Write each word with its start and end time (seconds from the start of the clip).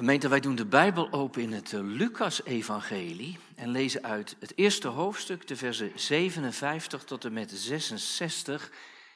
Gemeente, 0.00 0.28
wij 0.28 0.40
doen 0.40 0.54
de 0.54 0.66
Bijbel 0.66 1.12
open 1.12 1.42
in 1.42 1.52
het 1.52 1.72
eh, 1.72 1.80
Lucas-evangelie 1.82 3.38
en 3.54 3.68
lezen 3.68 4.04
uit 4.04 4.36
het 4.38 4.52
eerste 4.56 4.88
hoofdstuk, 4.88 5.46
de 5.46 5.56
versen 5.56 5.92
57 5.94 7.04
tot 7.04 7.24
en 7.24 7.32
met 7.32 7.50
66. 7.50 8.72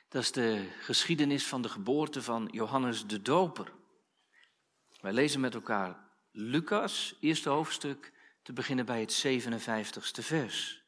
Dat 0.08 0.22
is 0.22 0.32
de 0.32 0.68
geschiedenis 0.80 1.46
van 1.46 1.62
de 1.62 1.68
geboorte 1.68 2.22
van 2.22 2.48
Johannes 2.50 3.06
de 3.06 3.22
Doper. 3.22 3.72
Wij 5.00 5.12
lezen 5.12 5.40
met 5.40 5.54
elkaar 5.54 6.10
Lucas, 6.30 7.16
eerste 7.20 7.48
hoofdstuk, 7.48 8.12
te 8.42 8.52
beginnen 8.52 8.86
bij 8.86 9.00
het 9.00 9.26
57ste 9.26 10.24
vers. 10.24 10.84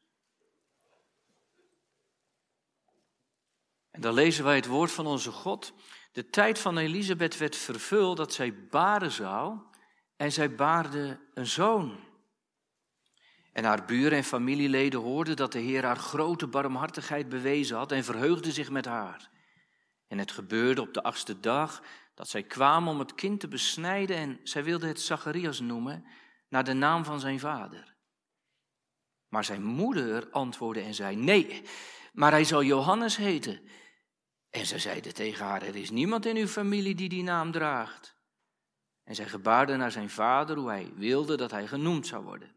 En 3.91 4.01
dan 4.01 4.13
lezen 4.13 4.43
wij 4.43 4.55
het 4.55 4.67
woord 4.67 4.91
van 4.91 5.07
onze 5.07 5.31
God. 5.31 5.73
De 6.11 6.29
tijd 6.29 6.59
van 6.59 6.77
Elisabeth 6.77 7.37
werd 7.37 7.55
vervuld 7.55 8.17
dat 8.17 8.33
zij 8.33 8.67
baren 8.69 9.11
zou 9.11 9.59
en 10.17 10.31
zij 10.31 10.55
baarde 10.55 11.19
een 11.33 11.47
zoon. 11.47 11.99
En 13.53 13.63
haar 13.63 13.85
buren 13.85 14.17
en 14.17 14.23
familieleden 14.23 14.99
hoorden 14.99 15.35
dat 15.35 15.51
de 15.51 15.59
Heer 15.59 15.85
haar 15.85 15.97
grote 15.97 16.47
barmhartigheid 16.47 17.29
bewezen 17.29 17.77
had 17.77 17.91
en 17.91 18.03
verheugden 18.03 18.51
zich 18.51 18.69
met 18.69 18.85
haar. 18.85 19.29
En 20.07 20.17
het 20.17 20.31
gebeurde 20.31 20.81
op 20.81 20.93
de 20.93 21.03
achtste 21.03 21.39
dag 21.39 21.83
dat 22.13 22.29
zij 22.29 22.43
kwamen 22.43 22.93
om 22.93 22.99
het 22.99 23.15
kind 23.15 23.39
te 23.39 23.47
besnijden 23.47 24.15
en 24.15 24.39
zij 24.43 24.63
wilde 24.63 24.87
het 24.87 25.01
Zacharias 25.01 25.59
noemen 25.59 26.05
naar 26.49 26.63
de 26.63 26.73
naam 26.73 27.05
van 27.05 27.19
zijn 27.19 27.39
vader. 27.39 27.95
Maar 29.27 29.45
zijn 29.45 29.63
moeder 29.63 30.29
antwoordde 30.29 30.81
en 30.81 30.93
zei, 30.93 31.15
nee, 31.15 31.61
maar 32.13 32.31
hij 32.31 32.43
zal 32.43 32.63
Johannes 32.63 33.17
heten. 33.17 33.61
En 34.49 34.65
ze 34.65 34.79
zeiden 34.79 35.13
tegen 35.13 35.45
haar, 35.45 35.61
er 35.61 35.75
is 35.75 35.89
niemand 35.89 36.25
in 36.25 36.35
uw 36.35 36.47
familie 36.47 36.95
die 36.95 37.09
die 37.09 37.23
naam 37.23 37.51
draagt. 37.51 38.16
En 39.07 39.15
zij 39.15 39.27
gebaarde 39.27 39.75
naar 39.75 39.91
zijn 39.91 40.09
vader 40.09 40.57
hoe 40.57 40.69
hij 40.69 40.91
wilde 40.95 41.37
dat 41.37 41.51
hij 41.51 41.67
genoemd 41.67 42.07
zou 42.07 42.23
worden. 42.23 42.51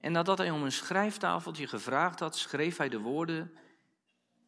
En 0.00 0.12
nadat 0.12 0.38
hij 0.38 0.50
om 0.50 0.62
een 0.62 0.72
schrijftafeltje 0.72 1.66
gevraagd 1.66 2.20
had, 2.20 2.36
schreef 2.36 2.76
hij 2.76 2.88
de 2.88 2.98
woorden: 2.98 3.52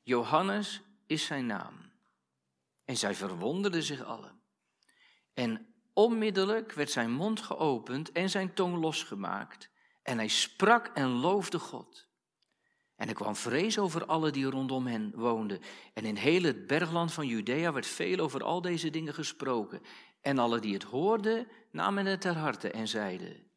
Johannes 0.03 0.83
is 1.07 1.25
zijn 1.25 1.47
naam. 1.47 1.75
En 2.85 2.97
zij 2.97 3.15
verwonderden 3.15 3.83
zich 3.83 4.05
allen. 4.05 4.41
En 5.35 5.67
onmiddellijk 5.93 6.73
werd 6.73 6.91
zijn 6.91 7.11
mond 7.11 7.41
geopend 7.41 8.13
en 8.13 8.31
zijn 8.31 8.55
tong 8.55 8.77
losgemaakt. 8.77 9.71
En 10.03 10.17
hij 10.17 10.29
sprak 10.29 10.87
en 10.87 11.09
loofde 11.09 11.59
God. 11.59 12.09
En 12.97 13.09
er 13.09 13.15
kwam 13.15 13.37
vrees 13.37 13.79
over 13.79 14.07
alle 14.07 14.31
die 14.31 14.51
rondom 14.51 14.87
hen 14.87 15.13
woonden. 15.15 15.61
En 15.95 16.05
in 16.05 16.17
heel 16.17 16.43
het 16.43 16.67
bergland 16.67 17.13
van 17.13 17.27
Judea 17.27 17.73
werd 17.73 17.87
veel 17.87 18.19
over 18.19 18.43
al 18.43 18.61
deze 18.61 18.91
dingen 18.91 19.15
gesproken. 19.15 19.83
En 20.25 20.39
alle 20.39 20.61
die 20.61 20.73
het 20.73 20.83
hoorden, 20.83 21.49
namen 21.71 22.07
het 22.07 22.21
ter 22.21 22.37
harte 22.37 22.71
en 22.71 22.89
zeiden, 22.89 23.51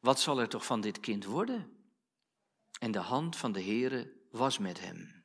wat 0.00 0.20
zal 0.20 0.40
er 0.40 0.48
toch 0.48 0.64
van 0.64 0.80
dit 0.80 1.00
kind 1.00 1.24
worden? 1.24 1.70
En 2.80 2.90
de 2.90 2.98
hand 2.98 3.36
van 3.36 3.52
de 3.52 3.62
Heere 3.62 4.12
was 4.30 4.58
met 4.58 4.80
hem. 4.80 5.24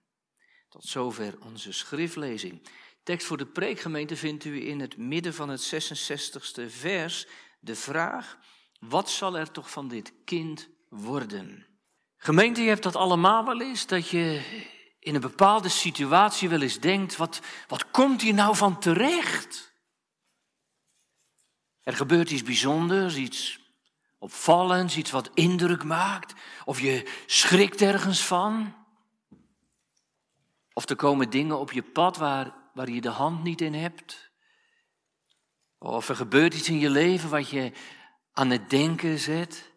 Tot 0.69 0.83
zover 0.83 1.41
onze 1.41 1.71
schriftlezing. 1.71 2.67
Tekst 3.03 3.27
voor 3.27 3.37
de 3.37 3.45
preekgemeente 3.45 4.15
vindt 4.15 4.43
u 4.43 4.67
in 4.67 4.79
het 4.79 4.97
midden 4.97 5.33
van 5.33 5.49
het 5.49 5.73
66ste 5.73 6.65
vers 6.67 7.27
de 7.59 7.75
vraag, 7.75 8.37
wat 8.79 9.09
zal 9.09 9.37
er 9.37 9.51
toch 9.51 9.71
van 9.71 9.87
dit 9.87 10.13
kind 10.25 10.69
worden? 10.89 11.65
Gemeente, 12.17 12.61
je 12.61 12.69
hebt 12.69 12.83
dat 12.83 12.95
allemaal 12.95 13.45
wel 13.45 13.61
eens, 13.61 13.87
dat 13.87 14.09
je 14.09 14.41
in 14.99 15.15
een 15.15 15.21
bepaalde 15.21 15.69
situatie 15.69 16.49
wel 16.49 16.61
eens 16.61 16.79
denkt, 16.79 17.15
wat, 17.15 17.41
wat 17.67 17.91
komt 17.91 18.21
hier 18.21 18.33
nou 18.33 18.55
van 18.55 18.79
terecht? 18.79 19.74
Er 21.85 21.95
gebeurt 21.95 22.31
iets 22.31 22.43
bijzonders, 22.43 23.15
iets 23.15 23.59
opvallends, 24.17 24.97
iets 24.97 25.11
wat 25.11 25.29
indruk 25.33 25.83
maakt. 25.83 26.33
Of 26.63 26.79
je 26.79 27.23
schrikt 27.25 27.81
ergens 27.81 28.25
van. 28.25 28.75
Of 30.73 30.89
er 30.89 30.95
komen 30.95 31.29
dingen 31.29 31.59
op 31.59 31.71
je 31.71 31.83
pad 31.83 32.17
waar, 32.17 32.53
waar 32.73 32.89
je 32.89 33.01
de 33.01 33.09
hand 33.09 33.43
niet 33.43 33.61
in 33.61 33.73
hebt. 33.73 34.31
Of 35.77 36.09
er 36.09 36.15
gebeurt 36.15 36.53
iets 36.53 36.69
in 36.69 36.79
je 36.79 36.89
leven 36.89 37.29
wat 37.29 37.49
je 37.49 37.71
aan 38.33 38.49
het 38.49 38.69
denken 38.69 39.19
zet. 39.19 39.71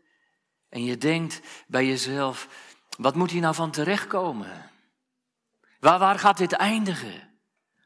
En 0.69 0.85
je 0.85 0.99
denkt 0.99 1.41
bij 1.67 1.87
jezelf, 1.87 2.49
wat 2.97 3.15
moet 3.15 3.31
hier 3.31 3.41
nou 3.41 3.55
van 3.55 3.71
terechtkomen? 3.71 4.71
Waar, 5.81 5.99
waar 5.99 6.19
gaat 6.19 6.39
dit 6.39 6.53
eindigen? 6.53 7.39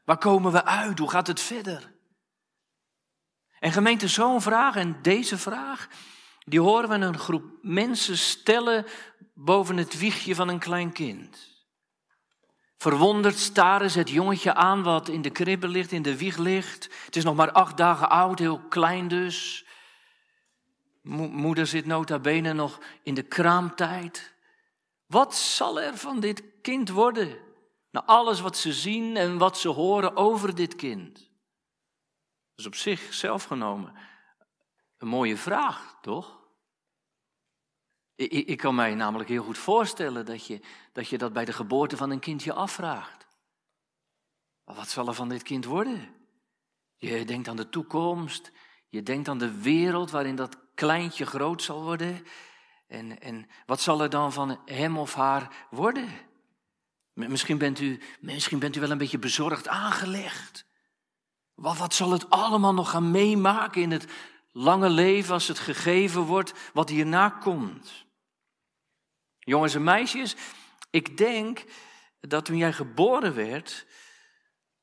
Waar 0.05 0.17
komen 0.17 0.51
we 0.51 0.65
uit? 0.65 0.99
Hoe 0.99 1.09
gaat 1.09 1.27
het 1.27 1.39
verder? 1.39 1.92
En 3.63 3.71
gemeente, 3.71 4.07
zo'n 4.07 4.41
vraag 4.41 4.75
en 4.75 4.97
deze 5.01 5.37
vraag, 5.37 5.87
die 6.45 6.61
horen 6.61 6.89
we 6.89 6.95
een 6.95 7.17
groep 7.17 7.43
mensen 7.61 8.17
stellen 8.17 8.85
boven 9.33 9.77
het 9.77 9.99
wiegje 9.99 10.35
van 10.35 10.47
een 10.47 10.59
klein 10.59 10.91
kind. 10.91 11.63
Verwonderd 12.77 13.37
staren 13.37 13.91
ze 13.91 13.99
het 13.99 14.09
jongetje 14.09 14.53
aan 14.53 14.83
wat 14.83 15.09
in 15.09 15.21
de 15.21 15.29
kribbe 15.29 15.67
ligt, 15.67 15.91
in 15.91 16.01
de 16.01 16.17
wieg 16.17 16.37
ligt. 16.37 16.89
Het 17.05 17.15
is 17.15 17.23
nog 17.23 17.35
maar 17.35 17.51
acht 17.51 17.77
dagen 17.77 18.09
oud, 18.09 18.39
heel 18.39 18.59
klein 18.59 19.07
dus. 19.07 19.65
Moeder 21.01 21.67
zit 21.67 21.85
nota 21.85 22.19
bene 22.19 22.53
nog 22.53 22.79
in 23.03 23.13
de 23.13 23.23
kraamtijd. 23.23 24.33
Wat 25.05 25.35
zal 25.35 25.81
er 25.81 25.97
van 25.97 26.19
dit 26.19 26.43
kind 26.61 26.89
worden? 26.89 27.37
Na 27.91 28.03
alles 28.05 28.39
wat 28.39 28.57
ze 28.57 28.73
zien 28.73 29.17
en 29.17 29.37
wat 29.37 29.57
ze 29.57 29.67
horen 29.69 30.15
over 30.15 30.55
dit 30.55 30.75
kind. 30.75 31.31
Is 32.63 32.69
op 32.69 32.75
zichzelf 32.75 33.43
genomen 33.43 33.93
een 34.97 35.07
mooie 35.07 35.37
vraag, 35.37 35.97
toch? 36.01 36.41
Ik, 38.15 38.31
ik, 38.31 38.57
kan 38.57 38.75
mij 38.75 38.95
namelijk 38.95 39.29
heel 39.29 39.43
goed 39.43 39.57
voorstellen 39.57 40.25
dat 40.25 40.45
je, 40.47 40.61
dat 41.17 41.33
bij 41.33 41.45
de 41.45 41.53
geboorte 41.53 41.97
van 41.97 42.09
een 42.09 42.19
kindje 42.19 42.53
afvraagt. 42.53 43.27
Wat 44.63 44.89
zal 44.89 45.07
er 45.07 45.13
van 45.13 45.29
dit 45.29 45.43
kind 45.43 45.65
worden? 45.65 46.15
Je 46.95 47.25
denkt 47.25 47.47
aan 47.47 47.55
de 47.55 47.69
toekomst, 47.69 48.51
je 48.89 49.03
denkt 49.03 49.27
aan 49.27 49.37
de 49.37 49.61
wereld 49.61 50.11
waarin 50.11 50.35
dat 50.35 50.57
kleintje 50.75 51.25
groot 51.25 51.61
zal 51.61 51.83
worden. 51.83 52.25
En, 52.87 53.21
en 53.21 53.49
wat 53.65 53.81
zal 53.81 54.01
er 54.01 54.09
dan 54.09 54.33
van 54.33 54.59
hem 54.65 54.97
of 54.97 55.13
haar 55.13 55.67
worden? 55.69 56.09
Misschien 57.13 57.57
bent, 57.57 57.79
u, 57.79 58.01
misschien 58.19 58.59
bent 58.59 58.75
u 58.75 58.79
wel 58.79 58.91
een 58.91 58.97
beetje 58.97 59.19
bezorgd 59.19 59.67
aangelegd. 59.67 60.71
Wat, 61.55 61.77
wat 61.77 61.93
zal 61.93 62.11
het 62.11 62.29
allemaal 62.29 62.73
nog 62.73 62.89
gaan 62.89 63.11
meemaken 63.11 63.81
in 63.81 63.91
het 63.91 64.05
lange 64.51 64.89
leven 64.89 65.33
als 65.33 65.47
het 65.47 65.59
gegeven 65.59 66.21
wordt 66.21 66.53
wat 66.73 66.89
hierna 66.89 67.29
komt? 67.29 68.05
Jongens 69.39 69.75
en 69.75 69.83
meisjes, 69.83 70.35
ik 70.89 71.17
denk 71.17 71.63
dat 72.19 72.45
toen 72.45 72.57
jij 72.57 72.73
geboren 72.73 73.35
werd, 73.35 73.85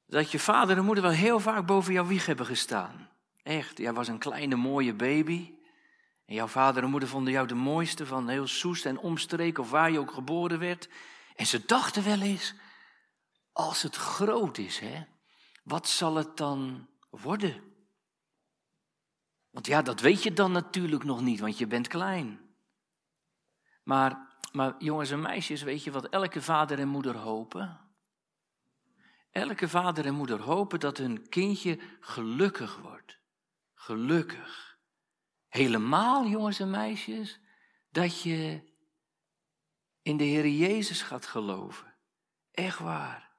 dat 0.06 0.30
je 0.30 0.38
vader 0.38 0.76
en 0.76 0.84
moeder 0.84 1.04
wel 1.04 1.12
heel 1.12 1.40
vaak 1.40 1.66
boven 1.66 1.92
jouw 1.92 2.06
wieg 2.06 2.26
hebben 2.26 2.46
gestaan. 2.46 3.10
Echt, 3.42 3.78
jij 3.78 3.92
was 3.92 4.08
een 4.08 4.18
kleine 4.18 4.56
mooie 4.56 4.94
baby. 4.94 5.54
En 6.26 6.34
jouw 6.34 6.46
vader 6.46 6.82
en 6.82 6.90
moeder 6.90 7.08
vonden 7.08 7.32
jou 7.32 7.46
de 7.46 7.54
mooiste 7.54 8.06
van 8.06 8.28
heel 8.28 8.46
Soest 8.46 8.86
en 8.86 8.98
omstreken 8.98 9.62
of 9.62 9.70
waar 9.70 9.90
je 9.90 9.98
ook 9.98 10.12
geboren 10.12 10.58
werd. 10.58 10.88
En 11.36 11.46
ze 11.46 11.64
dachten 11.66 12.04
wel 12.04 12.20
eens, 12.20 12.54
als 13.52 13.82
het 13.82 13.96
groot 13.96 14.58
is, 14.58 14.78
hè, 14.78 15.04
wat 15.62 15.88
zal 15.88 16.14
het 16.14 16.36
dan 16.36 16.88
worden? 17.10 17.62
Want 19.50 19.66
ja, 19.66 19.82
dat 19.82 20.00
weet 20.00 20.22
je 20.22 20.32
dan 20.32 20.52
natuurlijk 20.52 21.04
nog 21.04 21.20
niet, 21.20 21.40
want 21.40 21.58
je 21.58 21.66
bent 21.66 21.88
klein. 21.88 22.40
Maar, 23.82 24.36
maar 24.52 24.74
jongens 24.78 25.10
en 25.10 25.20
meisjes, 25.20 25.62
weet 25.62 25.84
je 25.84 25.90
wat 25.90 26.08
elke 26.08 26.42
vader 26.42 26.78
en 26.78 26.88
moeder 26.88 27.16
hopen? 27.16 27.80
Elke 29.30 29.68
vader 29.68 30.06
en 30.06 30.14
moeder 30.14 30.40
hopen 30.40 30.80
dat 30.80 30.96
hun 30.96 31.28
kindje 31.28 31.78
gelukkig 32.00 32.76
wordt. 32.76 33.18
Gelukkig. 33.74 34.78
Helemaal, 35.48 36.26
jongens 36.26 36.60
en 36.60 36.70
meisjes, 36.70 37.40
dat 37.90 38.22
je 38.22 38.68
in 40.02 40.16
de 40.16 40.24
Heer 40.24 40.48
Jezus 40.48 41.02
gaat 41.02 41.26
geloven. 41.26 41.94
Echt 42.50 42.78
waar. 42.78 43.29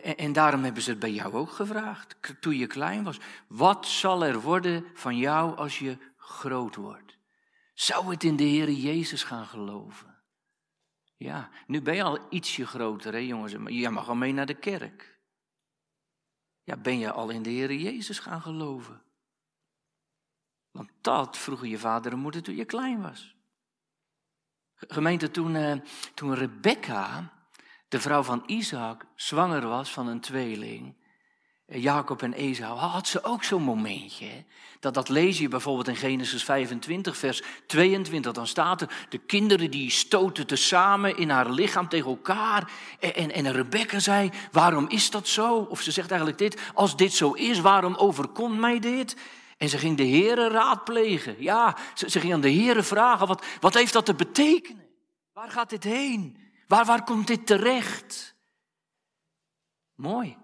En, 0.00 0.32
daarom 0.32 0.64
hebben 0.64 0.82
ze 0.82 0.90
het 0.90 0.98
bij 0.98 1.12
jou 1.12 1.34
ook 1.34 1.50
gevraagd, 1.50 2.16
toen 2.40 2.56
je 2.56 2.66
klein 2.66 3.04
was. 3.04 3.18
Wat 3.46 3.86
zal 3.86 4.24
er 4.24 4.40
worden 4.40 4.86
van 4.94 5.16
jou 5.16 5.56
als 5.56 5.78
je 5.78 5.98
groot 6.16 6.74
wordt? 6.74 7.18
Zou 7.74 8.10
het 8.10 8.24
in 8.24 8.36
de 8.36 8.44
Heer 8.44 8.70
Jezus 8.70 9.22
gaan 9.22 9.46
geloven? 9.46 10.22
Ja, 11.16 11.50
nu 11.66 11.82
ben 11.82 11.94
je 11.94 12.02
al 12.02 12.26
ietsje 12.30 12.66
groter, 12.66 13.12
hè 13.12 13.18
jongens. 13.18 13.54
Jij 13.66 13.90
mag 13.90 14.08
al 14.08 14.14
mee 14.14 14.32
naar 14.32 14.46
de 14.46 14.58
kerk. 14.58 15.20
Ja, 16.62 16.76
ben 16.76 16.98
je 16.98 17.12
al 17.12 17.30
in 17.30 17.42
de 17.42 17.50
Heer 17.50 17.72
Jezus 17.72 18.18
gaan 18.18 18.42
geloven? 18.42 19.02
Want 20.70 20.90
dat 21.00 21.38
vroegen 21.38 21.68
je 21.68 21.78
vader 21.78 22.12
en 22.12 22.18
moeder 22.18 22.42
toen 22.42 22.56
je 22.56 22.64
klein 22.64 23.02
was. 23.02 23.36
Gemeente, 24.74 25.30
toen, 25.30 25.54
uh, 25.54 25.74
toen 26.14 26.34
Rebecca 26.34 27.32
de 27.92 28.00
vrouw 28.00 28.22
van 28.22 28.42
Isaac 28.46 29.04
zwanger 29.14 29.68
was 29.68 29.90
van 29.90 30.06
een 30.08 30.20
tweeling. 30.20 30.94
Jacob 31.66 32.22
en 32.22 32.32
Esau, 32.32 32.78
had 32.78 33.06
ze 33.06 33.24
ook 33.24 33.44
zo'n 33.44 33.62
momentje. 33.62 34.44
Dat, 34.80 34.94
dat 34.94 35.08
lees 35.08 35.38
je 35.38 35.48
bijvoorbeeld 35.48 35.88
in 35.88 35.96
Genesis 35.96 36.44
25, 36.44 37.16
vers 37.16 37.42
22. 37.66 38.32
Dan 38.32 38.46
staat 38.46 38.80
er, 38.80 39.06
de 39.08 39.18
kinderen 39.18 39.70
die 39.70 39.90
stoten 39.90 40.46
tezamen 40.46 41.16
in 41.16 41.30
haar 41.30 41.50
lichaam 41.50 41.88
tegen 41.88 42.10
elkaar. 42.10 42.70
En, 43.00 43.14
en, 43.14 43.32
en 43.32 43.52
Rebecca 43.52 43.98
zei, 43.98 44.30
waarom 44.52 44.88
is 44.88 45.10
dat 45.10 45.28
zo? 45.28 45.56
Of 45.56 45.80
ze 45.80 45.90
zegt 45.90 46.10
eigenlijk 46.10 46.38
dit, 46.38 46.60
als 46.74 46.96
dit 46.96 47.12
zo 47.12 47.32
is, 47.32 47.60
waarom 47.60 47.94
overkomt 47.94 48.58
mij 48.58 48.78
dit? 48.78 49.16
En 49.56 49.68
ze 49.68 49.78
ging 49.78 49.96
de 49.96 50.08
Heere 50.08 50.48
raadplegen. 50.48 51.36
Ja, 51.38 51.76
ze, 51.94 52.20
ging 52.20 52.32
aan 52.32 52.40
de 52.40 52.52
Heere 52.52 52.82
vragen, 52.82 53.26
wat, 53.26 53.44
wat 53.60 53.74
heeft 53.74 53.92
dat 53.92 54.06
te 54.06 54.14
betekenen? 54.14 54.86
Waar 55.32 55.50
gaat 55.50 55.70
dit 55.70 55.84
heen? 55.84 56.41
Waar, 56.72 56.84
waar 56.84 57.04
komt 57.04 57.26
dit 57.26 57.46
terecht? 57.46 58.34
Mooi. 59.94 60.38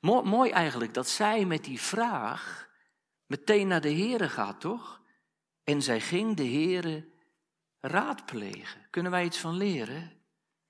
Mooi, 0.00 0.28
mooi 0.28 0.50
eigenlijk 0.50 0.94
dat 0.94 1.08
zij 1.08 1.44
met 1.44 1.64
die 1.64 1.80
vraag 1.80 2.68
meteen 3.26 3.66
naar 3.66 3.80
de 3.80 3.92
Heere 3.92 4.28
gaat, 4.28 4.60
toch? 4.60 5.00
En 5.64 5.82
zij 5.82 6.00
ging 6.00 6.36
de 6.36 6.46
Heere 6.46 7.08
raadplegen. 7.80 8.86
Kunnen 8.90 9.12
wij 9.12 9.24
iets 9.24 9.38
van 9.38 9.56
leren? 9.56 10.12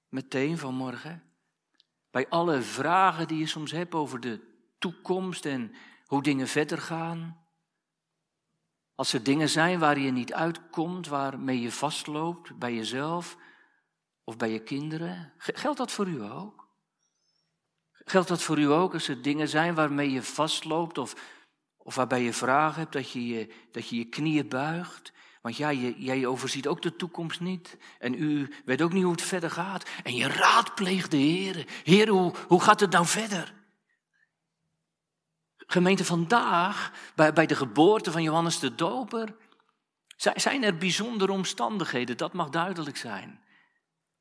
Meteen 0.08 0.58
vanmorgen. 0.58 1.22
Bij 2.10 2.28
alle 2.28 2.62
vragen 2.62 3.28
die 3.28 3.38
je 3.38 3.46
soms 3.46 3.70
hebt 3.70 3.94
over 3.94 4.20
de 4.20 4.40
toekomst 4.78 5.44
en 5.44 5.74
hoe 6.06 6.22
dingen 6.22 6.48
verder 6.48 6.78
gaan. 6.78 7.46
Als 8.94 9.12
er 9.12 9.22
dingen 9.22 9.48
zijn 9.48 9.78
waar 9.78 9.98
je 9.98 10.10
niet 10.10 10.32
uitkomt, 10.32 11.06
waarmee 11.06 11.60
je 11.60 11.72
vastloopt 11.72 12.58
bij 12.58 12.74
jezelf 12.74 13.36
of 14.24 14.36
bij 14.36 14.50
je 14.50 14.58
kinderen, 14.58 15.32
geldt 15.38 15.78
dat 15.78 15.92
voor 15.92 16.08
u 16.08 16.22
ook? 16.22 16.68
Geldt 17.92 18.28
dat 18.28 18.42
voor 18.42 18.58
u 18.58 18.64
ook 18.70 18.92
als 18.92 19.08
er 19.08 19.22
dingen 19.22 19.48
zijn 19.48 19.74
waarmee 19.74 20.10
je 20.10 20.22
vastloopt 20.22 20.98
of, 20.98 21.14
of 21.76 21.94
waarbij 21.94 22.22
je 22.22 22.32
vragen 22.32 22.80
hebt 22.80 22.92
dat 22.92 23.10
je 23.10 23.26
je, 23.26 23.54
dat 23.72 23.88
je, 23.88 23.96
je 23.96 24.04
knieën 24.04 24.48
buigt? 24.48 25.12
Want 25.42 25.56
ja, 25.56 25.68
je, 25.68 26.02
jij 26.02 26.26
overziet 26.26 26.66
ook 26.66 26.82
de 26.82 26.96
toekomst 26.96 27.40
niet. 27.40 27.76
En 27.98 28.22
u 28.22 28.54
weet 28.64 28.82
ook 28.82 28.92
niet 28.92 29.02
hoe 29.02 29.12
het 29.12 29.22
verder 29.22 29.50
gaat. 29.50 29.90
En 30.02 30.14
je 30.14 30.28
raadpleegt 30.28 31.10
de 31.10 31.16
Heer. 31.16 31.66
Heer, 31.84 32.08
hoe, 32.08 32.34
hoe 32.48 32.60
gaat 32.60 32.80
het 32.80 32.90
nou 32.90 33.06
verder? 33.06 33.54
Gemeente, 35.56 36.04
vandaag, 36.04 36.92
bij, 37.14 37.32
bij 37.32 37.46
de 37.46 37.54
geboorte 37.54 38.10
van 38.10 38.22
Johannes 38.22 38.58
de 38.58 38.74
Doper, 38.74 39.36
zijn 40.34 40.62
er 40.62 40.76
bijzondere 40.76 41.32
omstandigheden, 41.32 42.16
dat 42.16 42.32
mag 42.32 42.48
duidelijk 42.48 42.96
zijn. 42.96 43.41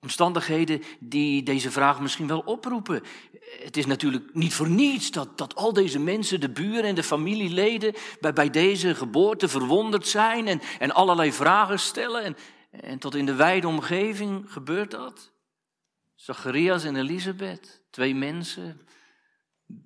Omstandigheden 0.01 0.81
die 0.99 1.43
deze 1.43 1.71
vraag 1.71 1.99
misschien 2.01 2.27
wel 2.27 2.39
oproepen. 2.39 3.03
Het 3.63 3.77
is 3.77 3.85
natuurlijk 3.85 4.33
niet 4.33 4.53
voor 4.53 4.69
niets 4.69 5.11
dat, 5.11 5.37
dat 5.37 5.55
al 5.55 5.73
deze 5.73 5.99
mensen, 5.99 6.39
de 6.39 6.49
buren 6.49 6.83
en 6.83 6.95
de 6.95 7.03
familieleden, 7.03 7.93
bij, 8.19 8.33
bij 8.33 8.49
deze 8.49 8.95
geboorte 8.95 9.47
verwonderd 9.47 10.07
zijn 10.07 10.47
en, 10.47 10.61
en 10.79 10.91
allerlei 10.91 11.33
vragen 11.33 11.79
stellen. 11.79 12.23
En, 12.23 12.35
en 12.71 12.99
tot 12.99 13.15
in 13.15 13.25
de 13.25 13.35
wijde 13.35 13.67
omgeving 13.67 14.51
gebeurt 14.51 14.91
dat. 14.91 15.31
Zacharias 16.15 16.83
en 16.83 16.95
Elisabeth, 16.95 17.83
twee 17.89 18.15
mensen, 18.15 18.87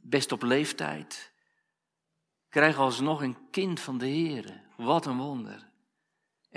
best 0.02 0.32
op 0.32 0.42
leeftijd, 0.42 1.32
krijgen 2.50 2.84
alsnog 2.84 3.22
een 3.22 3.38
kind 3.52 3.80
van 3.80 3.98
de 3.98 4.08
Heer. 4.08 4.62
Wat 4.78 5.06
een 5.06 5.18
wonder. 5.18 5.74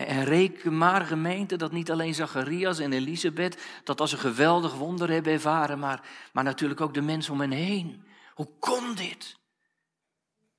En 0.06 0.25
reken 0.25 0.79
maar 0.79 1.06
gemeente 1.06 1.56
dat 1.56 1.73
niet 1.73 1.91
alleen 1.91 2.15
Zacharias 2.15 2.79
en 2.79 2.93
Elisabeth 2.93 3.62
dat 3.85 4.00
als 4.00 4.12
een 4.12 4.19
geweldig 4.19 4.75
wonder 4.75 5.11
hebben 5.11 5.33
ervaren, 5.33 5.79
maar, 5.79 6.09
maar 6.33 6.45
natuurlijk 6.45 6.81
ook 6.81 6.95
de 6.95 7.00
mensen 7.00 7.33
om 7.33 7.41
hen 7.41 7.50
heen. 7.50 8.05
Hoe 8.35 8.49
kon 8.59 8.95
dit? 8.95 9.37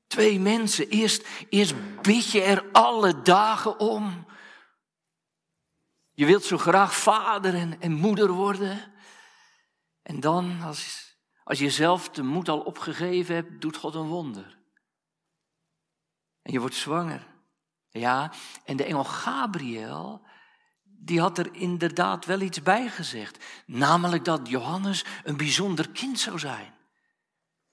Twee 0.08 0.40
mensen, 0.40 0.90
eerst, 0.90 1.28
eerst 1.50 2.02
bid 2.02 2.32
je 2.32 2.42
er 2.42 2.66
alle 2.72 3.22
dagen 3.22 3.80
om. 3.80 4.26
Je 6.14 6.26
wilt 6.26 6.44
zo 6.44 6.58
graag 6.58 6.96
vader 6.96 7.56
en, 7.56 7.82
en 7.82 7.92
moeder 7.92 8.32
worden. 8.32 8.94
En 10.02 10.20
dan, 10.20 10.62
als, 10.62 11.16
als 11.44 11.60
je 11.60 11.70
zelf 11.70 12.10
de 12.10 12.24
moed 12.24 12.50
al 12.50 12.60
opgegeven 12.60 13.36
hebt, 13.36 13.62
doet 13.62 13.78
God 13.78 13.96
een 13.96 14.08
wonder. 14.08 14.58
En 16.42 16.52
je 16.52 16.60
wordt 16.60 16.76
zwanger. 16.76 17.28
Ja, 17.90 18.32
en 18.66 18.78
de 18.78 18.84
engel 18.84 19.04
Gabriel, 19.04 20.26
die 20.84 21.20
had 21.20 21.38
er 21.38 21.54
inderdaad 21.54 22.26
wel 22.26 22.42
iets 22.42 22.62
bij 22.62 22.90
gezegd. 22.90 23.46
Namelijk 23.66 24.26
dat 24.26 24.48
Johannes 24.48 25.06
een 25.24 25.38
bijzonder 25.38 25.90
kind 25.90 26.20
zou 26.20 26.40
zijn. 26.40 26.74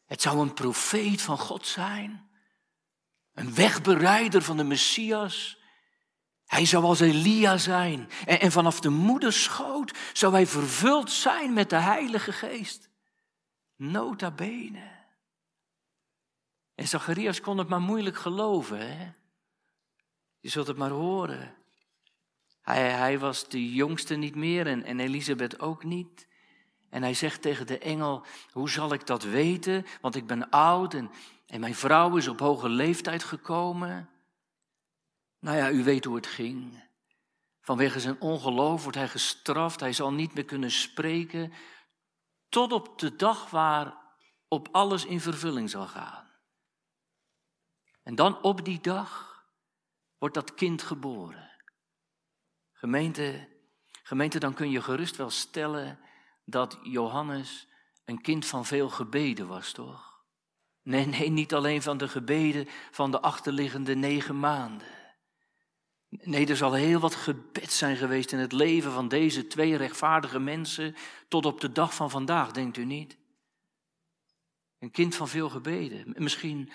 Het 0.07 0.23
zou 0.23 0.39
een 0.39 0.55
profeet 0.55 1.23
van 1.23 1.39
God 1.39 1.67
zijn. 1.67 2.31
Een 3.33 3.55
wegbereider 3.55 4.43
van 4.43 4.57
de 4.57 4.65
Messias. 4.65 5.59
Hij 6.45 6.67
zou 6.67 6.85
als 6.85 7.01
Elia 7.01 7.59
zijn. 7.59 8.09
En, 8.27 8.41
en 8.41 8.53
vanaf 8.53 8.81
de 8.81 8.91
moederschoot 8.91 9.99
zou 10.13 10.33
hij 10.33 10.47
vervuld 10.47 11.11
zijn 11.11 11.53
met 11.53 11.71
de 11.71 11.77
Heilige 11.77 12.33
Geest. 12.33 12.91
Nota 13.77 14.31
bene. 14.31 14.95
En 16.75 16.89
Zacharias 16.89 17.41
kon 17.41 17.59
het 17.59 17.69
maar 17.69 17.81
moeilijk 17.81 18.17
geloven. 18.17 18.97
Hè? 18.99 19.13
Je 20.47 20.53
zult 20.53 20.67
het 20.67 20.77
maar 20.77 20.91
horen. 20.91 21.55
Hij, 22.63 22.91
hij 22.91 23.19
was 23.19 23.49
de 23.49 23.73
jongste 23.73 24.15
niet 24.15 24.35
meer 24.35 24.67
en, 24.67 24.85
en 24.85 25.01
Elisabeth 25.01 25.61
ook 25.61 25.85
niet. 25.85 26.29
En 26.91 27.03
hij 27.03 27.15
zegt 27.15 27.43
tegen 27.43 27.67
de 27.67 27.79
engel, 27.79 28.27
hoe 28.51 28.71
zal 28.71 28.93
ik 28.93 29.07
dat 29.07 29.23
weten? 29.23 29.87
Want 30.01 30.15
ik 30.15 30.27
ben 30.27 30.51
oud 30.51 30.95
en, 30.95 31.11
en 31.47 31.61
mijn 31.61 31.75
vrouw 31.75 32.17
is 32.17 32.29
op 32.29 32.41
hoge 32.41 32.69
leeftijd 32.69 33.25
gekomen. 33.25 34.09
Nou 35.39 35.57
ja, 35.57 35.71
u 35.71 35.85
weet 35.85 36.05
hoe 36.05 36.17
het 36.17 36.27
ging. 36.27 36.85
Vanwege 37.61 38.01
zijn 38.01 38.21
ongeloof 38.21 38.83
wordt 38.83 38.99
hij 38.99 39.09
gestraft, 39.09 39.81
hij 39.81 39.93
zal 39.93 40.13
niet 40.13 40.35
meer 40.35 40.45
kunnen 40.45 40.71
spreken, 40.71 41.53
tot 42.49 42.73
op 42.73 42.99
de 42.99 43.17
dag 43.17 43.51
waar 43.51 43.97
op 44.49 44.69
alles 44.73 45.05
in 45.05 45.21
vervulling 45.21 45.71
zal 45.71 45.87
gaan. 45.87 46.31
En 48.03 48.15
dan 48.15 48.43
op 48.43 48.65
die 48.65 48.81
dag 48.81 49.36
wordt 50.19 50.35
dat 50.35 50.55
kind 50.55 50.83
geboren. 50.83 51.51
Gemeente, 52.73 53.49
gemeente, 54.03 54.39
dan 54.39 54.55
kun 54.55 54.71
je 54.71 54.83
gerust 54.83 55.17
wel 55.17 55.31
stellen 55.31 55.99
dat 56.45 56.79
Johannes 56.83 57.69
een 58.05 58.21
kind 58.21 58.47
van 58.47 58.67
veel 58.67 58.89
gebeden 58.89 59.47
was, 59.47 59.73
toch? 59.73 60.25
Nee, 60.83 61.07
nee, 61.07 61.31
niet 61.31 61.55
alleen 61.55 61.83
van 61.83 61.99
de 61.99 62.09
gebeden 62.09 62.67
van 62.91 63.11
de 63.11 63.21
achterliggende 63.21 63.95
negen 63.95 64.39
maanden. 64.39 64.89
Nee, 66.09 66.47
er 66.47 66.57
zal 66.57 66.73
heel 66.73 67.01
wat 67.01 67.15
gebed 67.15 67.73
zijn 67.73 67.97
geweest 67.97 68.33
in 68.33 68.39
het 68.39 68.53
leven 68.53 68.93
van 68.93 69.09
deze 69.09 69.47
twee 69.47 69.77
rechtvaardige 69.77 70.39
mensen 70.39 70.95
tot 71.29 71.47
op 71.47 71.61
de 71.61 71.73
dag 71.73 71.95
van 71.95 72.11
vandaag, 72.11 72.53
denkt 72.53 72.77
u 72.77 72.85
niet? 72.85 73.17
Een 74.79 74.91
kind 74.91 75.15
van 75.15 75.29
veel 75.29 75.49
gebeden. 75.49 76.15
Misschien, 76.17 76.73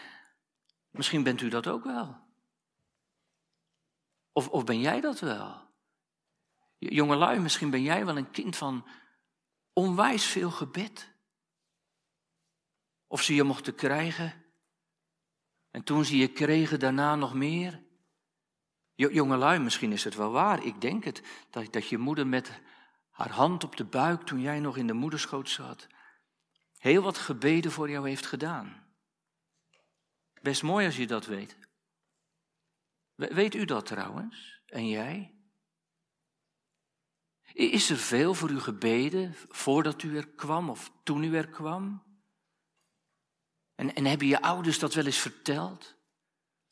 misschien 0.90 1.24
bent 1.24 1.42
u 1.42 1.50
dat 1.50 1.68
ook 1.68 1.84
wel. 1.84 2.31
Of, 4.32 4.50
of 4.50 4.64
ben 4.64 4.80
jij 4.80 5.02
dat 5.02 5.20
wel? 5.20 5.70
Jongelui, 6.78 7.40
misschien 7.40 7.70
ben 7.70 7.82
jij 7.82 8.06
wel 8.06 8.18
een 8.18 8.32
kind 8.32 8.58
van 8.58 8.88
onwijs 9.74 10.26
veel 10.26 10.52
gebed. 10.52 11.14
Of 13.08 13.22
ze 13.22 13.36
je 13.36 13.44
mochten 13.44 13.76
krijgen. 13.76 14.46
En 15.72 15.84
toen 15.84 16.06
ze 16.06 16.18
je 16.18 16.28
kregen, 16.28 16.80
daarna 16.80 17.16
nog 17.16 17.34
meer. 17.34 17.84
Jongelui, 18.96 19.60
misschien 19.60 19.92
is 19.92 20.04
het 20.04 20.16
wel 20.16 20.32
waar, 20.32 20.64
ik 20.66 20.82
denk 20.82 21.04
het, 21.04 21.24
dat, 21.50 21.74
dat 21.74 21.88
je 21.88 21.98
moeder 21.98 22.28
met 22.28 22.62
haar 23.10 23.32
hand 23.32 23.64
op 23.64 23.76
de 23.76 23.86
buik 23.86 24.22
toen 24.22 24.42
jij 24.42 24.60
nog 24.60 24.78
in 24.78 24.88
de 24.88 24.94
moederschoot 24.94 25.50
zat, 25.50 25.88
heel 26.78 27.02
wat 27.02 27.18
gebeden 27.18 27.72
voor 27.72 27.90
jou 27.90 28.08
heeft 28.08 28.26
gedaan. 28.26 28.96
Best 30.42 30.64
mooi 30.64 30.86
als 30.86 30.98
je 30.98 31.08
dat 31.08 31.26
weet. 31.26 31.58
Weet 33.30 33.56
u 33.56 33.66
dat 33.66 33.86
trouwens? 33.86 34.62
En 34.66 34.88
jij? 34.88 35.36
Is 37.54 37.90
er 37.90 37.98
veel 37.98 38.34
voor 38.34 38.50
u 38.50 38.60
gebeden 38.60 39.36
voordat 39.50 40.04
u 40.04 40.18
er 40.18 40.28
kwam 40.28 40.70
of 40.70 40.92
toen 41.04 41.24
u 41.24 41.36
er 41.36 41.50
kwam? 41.50 42.04
En, 43.76 43.96
en 43.96 44.06
hebben 44.06 44.28
je 44.28 44.42
ouders 44.42 44.80
dat 44.80 44.94
wel 44.94 45.06
eens 45.06 45.18
verteld? 45.18 45.98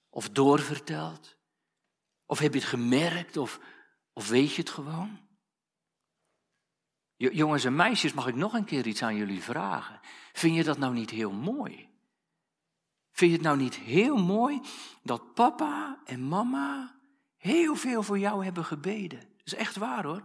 Of 0.09 0.29
doorverteld? 0.29 1.37
Of 2.25 2.39
heb 2.39 2.53
je 2.53 2.59
het 2.59 2.69
gemerkt 2.69 3.37
of, 3.37 3.59
of 4.13 4.29
weet 4.29 4.53
je 4.53 4.61
het 4.61 4.69
gewoon? 4.69 5.27
Jongens 7.15 7.65
en 7.65 7.75
meisjes, 7.75 8.13
mag 8.13 8.27
ik 8.27 8.35
nog 8.35 8.53
een 8.53 8.65
keer 8.65 8.87
iets 8.87 9.01
aan 9.01 9.15
jullie 9.15 9.43
vragen? 9.43 9.99
Vind 10.33 10.55
je 10.55 10.63
dat 10.63 10.77
nou 10.77 10.93
niet 10.93 11.09
heel 11.09 11.31
mooi? 11.31 11.88
Vind 13.19 13.31
je 13.31 13.37
het 13.37 13.45
nou 13.45 13.57
niet 13.57 13.75
heel 13.75 14.17
mooi 14.17 14.61
dat 15.03 15.33
papa 15.33 15.99
en 16.05 16.27
mama 16.27 16.95
heel 17.37 17.75
veel 17.75 18.03
voor 18.03 18.19
jou 18.19 18.43
hebben 18.43 18.65
gebeden? 18.65 19.19
Dat 19.19 19.45
is 19.45 19.55
echt 19.55 19.75
waar 19.75 20.05
hoor. 20.05 20.23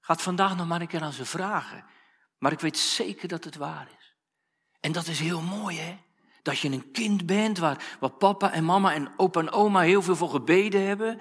Gaat 0.00 0.22
vandaag 0.22 0.56
nog 0.56 0.66
maar 0.66 0.80
een 0.80 0.86
keer 0.86 1.02
aan 1.02 1.12
ze 1.12 1.24
vragen. 1.24 1.84
Maar 2.38 2.52
ik 2.52 2.60
weet 2.60 2.78
zeker 2.78 3.28
dat 3.28 3.44
het 3.44 3.56
waar 3.56 3.88
is. 3.98 4.14
En 4.80 4.92
dat 4.92 5.06
is 5.06 5.20
heel 5.20 5.40
mooi 5.40 5.78
hè. 5.78 5.98
dat 6.42 6.58
je 6.58 6.68
een 6.68 6.90
kind 6.90 7.26
bent 7.26 7.58
waar, 7.58 7.96
waar 8.00 8.12
papa 8.12 8.52
en 8.52 8.64
mama 8.64 8.94
en 8.94 9.12
opa 9.16 9.40
en 9.40 9.50
oma 9.50 9.80
heel 9.80 10.02
veel 10.02 10.16
voor 10.16 10.30
gebeden 10.30 10.86
hebben. 10.86 11.20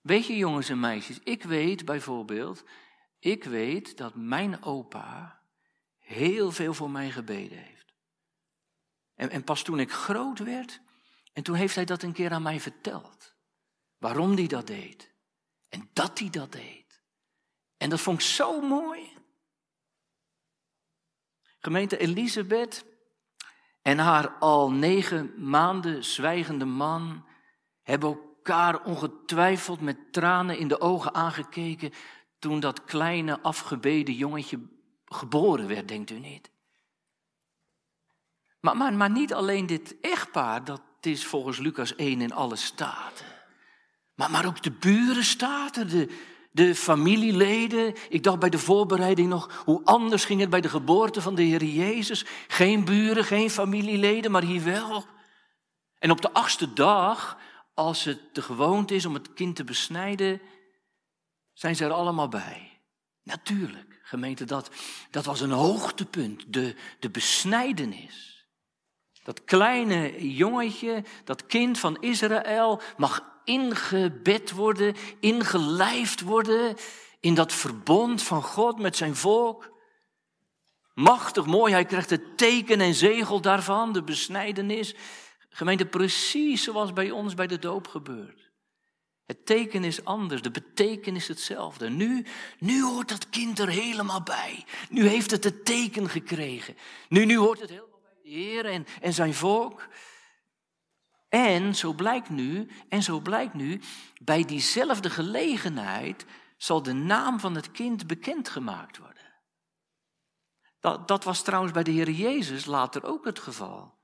Weet 0.00 0.26
je 0.26 0.36
jongens 0.36 0.68
en 0.68 0.80
meisjes, 0.80 1.20
ik 1.24 1.42
weet 1.42 1.84
bijvoorbeeld, 1.84 2.64
ik 3.18 3.44
weet 3.44 3.96
dat 3.96 4.14
mijn 4.14 4.62
opa 4.62 5.40
heel 5.98 6.52
veel 6.52 6.74
voor 6.74 6.90
mij 6.90 7.10
gebeden 7.10 7.58
heeft. 7.58 7.73
En, 9.14 9.30
en 9.30 9.44
pas 9.44 9.62
toen 9.62 9.80
ik 9.80 9.92
groot 9.92 10.38
werd, 10.38 10.80
en 11.32 11.42
toen 11.42 11.54
heeft 11.54 11.74
hij 11.74 11.84
dat 11.84 12.02
een 12.02 12.12
keer 12.12 12.32
aan 12.32 12.42
mij 12.42 12.60
verteld. 12.60 13.36
Waarom 13.98 14.34
hij 14.34 14.46
dat 14.46 14.66
deed. 14.66 15.12
En 15.68 15.90
dat 15.92 16.18
hij 16.18 16.30
dat 16.30 16.52
deed. 16.52 17.02
En 17.76 17.90
dat 17.90 18.00
vond 18.00 18.20
ik 18.20 18.26
zo 18.26 18.60
mooi. 18.60 19.12
Gemeente 21.58 21.98
Elisabeth 21.98 22.84
en 23.82 23.98
haar 23.98 24.28
al 24.28 24.70
negen 24.70 25.48
maanden 25.48 26.04
zwijgende 26.04 26.64
man 26.64 27.26
hebben 27.82 28.08
elkaar 28.08 28.84
ongetwijfeld 28.84 29.80
met 29.80 30.12
tranen 30.12 30.58
in 30.58 30.68
de 30.68 30.80
ogen 30.80 31.14
aangekeken 31.14 31.92
toen 32.38 32.60
dat 32.60 32.84
kleine 32.84 33.40
afgebeden 33.40 34.14
jongetje 34.14 34.68
geboren 35.04 35.68
werd, 35.68 35.88
denkt 35.88 36.10
u 36.10 36.18
niet? 36.18 36.50
Maar, 38.64 38.76
maar, 38.76 38.92
maar 38.92 39.10
niet 39.10 39.34
alleen 39.34 39.66
dit 39.66 39.96
echtpaar, 40.00 40.64
dat 40.64 40.82
is 41.00 41.26
volgens 41.26 41.58
Lucas 41.58 41.94
1 41.94 42.20
in 42.20 42.32
alle 42.32 42.56
staten. 42.56 43.26
Maar, 44.14 44.30
maar 44.30 44.46
ook 44.46 44.62
de 44.62 44.70
buren 44.70 45.24
staten, 45.24 45.88
de, 45.88 46.08
de 46.50 46.74
familieleden. 46.74 47.94
Ik 48.08 48.22
dacht 48.22 48.38
bij 48.38 48.50
de 48.50 48.58
voorbereiding 48.58 49.28
nog, 49.28 49.62
hoe 49.64 49.80
anders 49.84 50.24
ging 50.24 50.40
het 50.40 50.50
bij 50.50 50.60
de 50.60 50.68
geboorte 50.68 51.20
van 51.20 51.34
de 51.34 51.42
Heer 51.42 51.64
Jezus. 51.64 52.24
Geen 52.48 52.84
buren, 52.84 53.24
geen 53.24 53.50
familieleden, 53.50 54.30
maar 54.30 54.42
hier 54.42 54.64
wel. 54.64 55.04
En 55.98 56.10
op 56.10 56.20
de 56.20 56.32
achtste 56.32 56.72
dag, 56.72 57.38
als 57.74 58.04
het 58.04 58.20
de 58.32 58.42
gewoonte 58.42 58.94
is 58.94 59.06
om 59.06 59.14
het 59.14 59.32
kind 59.32 59.56
te 59.56 59.64
besnijden, 59.64 60.40
zijn 61.52 61.76
ze 61.76 61.84
er 61.84 61.92
allemaal 61.92 62.28
bij. 62.28 62.80
Natuurlijk, 63.22 64.00
gemeente, 64.02 64.44
dat, 64.44 64.70
dat 65.10 65.24
was 65.24 65.40
een 65.40 65.50
hoogtepunt, 65.50 66.52
de, 66.52 66.74
de 66.98 67.10
besnijdenis. 67.10 68.33
Dat 69.24 69.44
kleine 69.44 70.32
jongetje, 70.34 71.04
dat 71.24 71.46
kind 71.46 71.78
van 71.78 71.96
Israël, 72.00 72.80
mag 72.96 73.22
ingebed 73.44 74.50
worden, 74.50 74.94
ingelijfd 75.20 76.20
worden 76.20 76.76
in 77.20 77.34
dat 77.34 77.52
verbond 77.52 78.22
van 78.22 78.42
God 78.42 78.78
met 78.78 78.96
zijn 78.96 79.16
volk. 79.16 79.72
Machtig 80.94 81.46
mooi, 81.46 81.72
hij 81.72 81.84
krijgt 81.84 82.10
het 82.10 82.38
teken 82.38 82.80
en 82.80 82.94
zegel 82.94 83.40
daarvan, 83.40 83.92
de 83.92 84.02
besnijdenis. 84.02 84.94
Gemeente, 85.48 85.86
precies 85.86 86.62
zoals 86.62 86.92
bij 86.92 87.10
ons 87.10 87.34
bij 87.34 87.46
de 87.46 87.58
doop 87.58 87.88
gebeurt. 87.88 88.50
Het 89.26 89.46
teken 89.46 89.84
is 89.84 90.04
anders, 90.04 90.42
de 90.42 90.50
betekenis 90.50 91.22
is 91.22 91.28
hetzelfde. 91.28 91.90
Nu, 91.90 92.26
nu 92.58 92.82
hoort 92.82 93.08
dat 93.08 93.28
kind 93.28 93.58
er 93.58 93.68
helemaal 93.68 94.22
bij. 94.22 94.64
Nu 94.90 95.06
heeft 95.06 95.30
het 95.30 95.44
het 95.44 95.64
teken 95.64 96.08
gekregen. 96.08 96.76
Nu, 97.08 97.24
nu 97.24 97.36
hoort 97.36 97.60
het 97.60 97.68
de 97.68 97.93
Heer 98.24 98.66
en, 98.66 98.86
en 99.00 99.12
zijn 99.12 99.34
volk. 99.34 99.88
En 101.28 101.74
zo 101.74 101.92
blijkt 101.92 102.28
nu, 102.28 102.70
en 102.88 103.02
zo 103.02 103.20
blijkt 103.20 103.54
nu, 103.54 103.80
bij 104.22 104.44
diezelfde 104.44 105.10
gelegenheid 105.10 106.26
zal 106.56 106.82
de 106.82 106.92
naam 106.92 107.40
van 107.40 107.54
het 107.54 107.70
kind 107.70 108.06
bekendgemaakt 108.06 108.98
worden. 108.98 109.32
Dat, 110.80 111.08
dat 111.08 111.24
was 111.24 111.42
trouwens 111.42 111.72
bij 111.72 111.82
de 111.82 111.90
Heer 111.90 112.10
Jezus 112.10 112.64
later 112.64 113.04
ook 113.04 113.24
het 113.24 113.38
geval. 113.38 113.98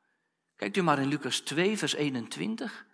Kijkt 0.57 0.77
u 0.77 0.83
maar 0.83 0.99
in 0.99 1.09
Lucas 1.09 1.41
2, 1.41 1.79
vers 1.79 1.95
21. 1.95 2.87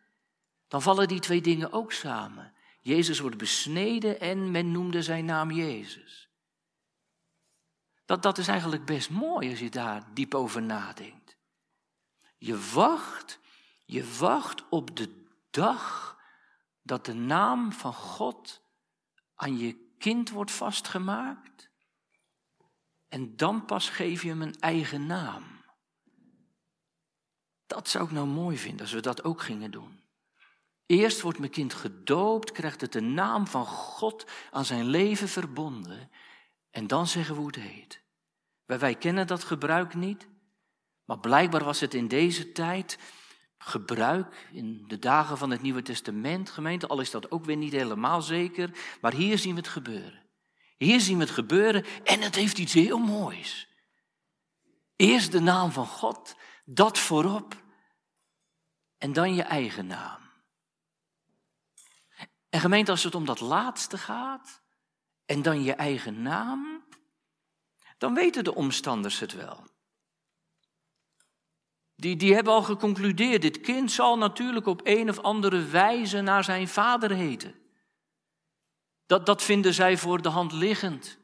Dan 0.69 0.83
vallen 0.83 1.09
die 1.09 1.21
twee 1.21 1.41
dingen 1.41 1.73
ook 1.73 1.93
samen. 1.93 2.55
Jezus 2.81 3.19
wordt 3.19 3.37
besneden 3.37 4.21
en 4.21 4.51
men 4.51 4.73
noemde 4.73 5.03
zijn 5.03 5.25
naam 5.25 5.51
Jezus. 5.51 6.26
Dat, 8.07 8.23
dat 8.23 8.39
is 8.39 8.49
eigenlijk 8.49 8.85
best 8.85 9.11
mooi 9.11 9.51
als 9.51 9.59
je 9.59 9.71
daar 9.71 10.15
diep 10.15 10.35
over 10.35 10.63
nadenkt. 10.63 11.37
Je 12.39 12.71
wacht 12.73 13.39
je 13.87 14.17
wacht 14.19 14.69
op 14.69 14.97
de 14.97 15.25
dag 15.51 16.17
dat 16.83 17.05
de 17.05 17.15
naam 17.15 17.73
van 17.73 17.95
God 17.95 18.63
aan 19.35 19.59
je 19.59 19.95
kind 19.99 20.31
wordt 20.31 20.51
vastgemaakt. 20.51 21.71
En 23.09 23.37
dan 23.37 23.65
pas 23.65 23.89
geef 23.89 24.23
je 24.23 24.29
hem 24.29 24.43
een 24.43 24.59
eigen 24.61 25.07
naam. 25.07 25.65
Dat 27.67 27.89
zou 27.89 28.05
ik 28.05 28.11
nou 28.11 28.27
mooi 28.27 28.59
vinden 28.59 28.81
als 28.81 28.93
we 28.93 29.01
dat 29.01 29.25
ook 29.25 29.43
gingen 29.43 29.71
doen. 29.71 30.05
Eerst 30.87 31.21
wordt 31.21 31.39
mijn 31.39 31.51
kind 31.51 31.75
gedoopt, 31.75 32.53
krijgt 32.53 32.81
het 32.81 32.93
de 32.93 33.01
naam 33.01 33.47
van 33.47 33.67
God 33.67 34.27
aan 34.51 34.65
zijn 34.65 34.85
leven 34.85 35.29
verbonden. 35.29 36.11
En 36.77 36.87
dan 36.87 37.07
zeggen 37.07 37.35
we 37.35 37.41
hoe 37.41 37.51
het 37.51 37.61
heet. 37.61 38.03
Wij, 38.65 38.79
wij 38.79 38.95
kennen 38.95 39.27
dat 39.27 39.45
gebruik 39.45 39.95
niet, 39.95 40.29
maar 41.05 41.19
blijkbaar 41.19 41.65
was 41.65 41.81
het 41.81 41.95
in 41.95 42.09
deze 42.09 42.53
tijd 42.53 42.99
gebruik 43.59 44.49
in 44.53 44.85
de 44.87 44.99
dagen 44.99 45.39
van 45.39 45.51
het 45.51 45.63
Nieuwe 45.63 45.83
Testament, 45.83 46.51
gemeente, 46.51 46.87
al 46.87 47.01
is 47.01 47.11
dat 47.11 47.31
ook 47.31 47.45
weer 47.45 47.57
niet 47.57 47.73
helemaal 47.73 48.23
zeker, 48.23 48.71
maar 49.01 49.13
hier 49.13 49.39
zien 49.39 49.55
we 49.55 49.61
het 49.61 49.69
gebeuren. 49.69 50.23
Hier 50.77 51.01
zien 51.01 51.17
we 51.19 51.25
het 51.25 51.33
gebeuren 51.33 51.85
en 52.05 52.21
het 52.21 52.35
heeft 52.35 52.59
iets 52.59 52.73
heel 52.73 52.99
moois. 52.99 53.69
Eerst 54.97 55.33
de 55.33 55.41
naam 55.41 55.73
van 55.73 55.87
God, 55.87 56.37
dat 56.65 56.99
voorop, 56.99 57.63
en 58.99 59.13
dan 59.13 59.35
je 59.35 59.43
eigen 59.43 59.87
naam. 59.87 60.21
En 62.49 62.61
gemeente, 62.61 62.91
als 62.91 63.05
het 63.05 63.15
om 63.15 63.25
dat 63.25 63.41
laatste 63.41 63.99
gaat, 63.99 64.65
en 65.27 65.43
dan 65.43 65.63
je 65.63 65.73
eigen 65.73 66.23
naam, 66.23 66.85
dan 67.99 68.15
weten 68.15 68.45
de 68.45 68.55
omstanders 68.55 69.19
het 69.19 69.33
wel. 69.33 69.65
Die, 71.97 72.17
die 72.17 72.35
hebben 72.35 72.53
al 72.53 72.63
geconcludeerd, 72.63 73.43
dit 73.43 73.61
kind 73.61 73.93
zal 73.93 74.19
natuurlijk 74.19 74.67
op 74.67 74.81
een 74.85 75.09
of 75.09 75.19
andere 75.19 75.65
wijze 75.65 76.21
naar 76.21 76.45
zijn 76.45 76.69
vader 76.69 77.11
heten. 77.11 77.55
Dat, 79.07 79.27
dat 79.27 79.43
vinden 79.43 79.75
zij 79.75 79.97
voor 79.97 80.23
de 80.23 80.29
hand 80.29 80.53
liggend. 80.53 81.19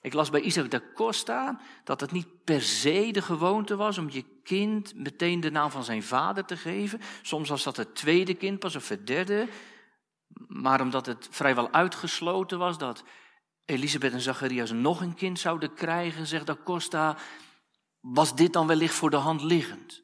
Ik 0.00 0.12
las 0.12 0.30
bij 0.30 0.40
Isaac 0.40 0.70
da 0.70 0.82
Costa 0.94 1.60
dat 1.84 2.00
het 2.00 2.12
niet 2.12 2.44
per 2.44 2.62
se 2.62 3.08
de 3.12 3.22
gewoonte 3.22 3.76
was 3.76 3.98
om 3.98 4.10
je 4.10 4.24
kind 4.42 4.94
meteen 4.94 5.40
de 5.40 5.50
naam 5.50 5.70
van 5.70 5.84
zijn 5.84 6.02
vader 6.02 6.44
te 6.44 6.56
geven. 6.56 7.00
Soms 7.22 7.48
was 7.48 7.62
dat 7.62 7.76
het 7.76 7.94
tweede 7.94 8.34
kind 8.34 8.58
pas 8.58 8.76
of 8.76 8.88
het 8.88 9.06
derde. 9.06 9.48
Maar 10.46 10.80
omdat 10.80 11.06
het 11.06 11.28
vrijwel 11.30 11.72
uitgesloten 11.72 12.58
was 12.58 12.78
dat 12.78 13.04
Elisabeth 13.64 14.12
en 14.12 14.20
Zacharias 14.20 14.70
nog 14.70 15.00
een 15.00 15.14
kind 15.14 15.38
zouden 15.38 15.74
krijgen, 15.74 16.26
zegt 16.26 16.46
da 16.46 16.56
Costa, 16.64 17.16
was 18.00 18.34
dit 18.34 18.52
dan 18.52 18.66
wellicht 18.66 18.94
voor 18.94 19.10
de 19.10 19.16
hand 19.16 19.42
liggend. 19.42 20.02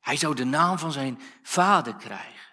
Hij 0.00 0.16
zou 0.16 0.34
de 0.34 0.44
naam 0.44 0.78
van 0.78 0.92
zijn 0.92 1.20
vader 1.42 1.96
krijgen. 1.96 2.48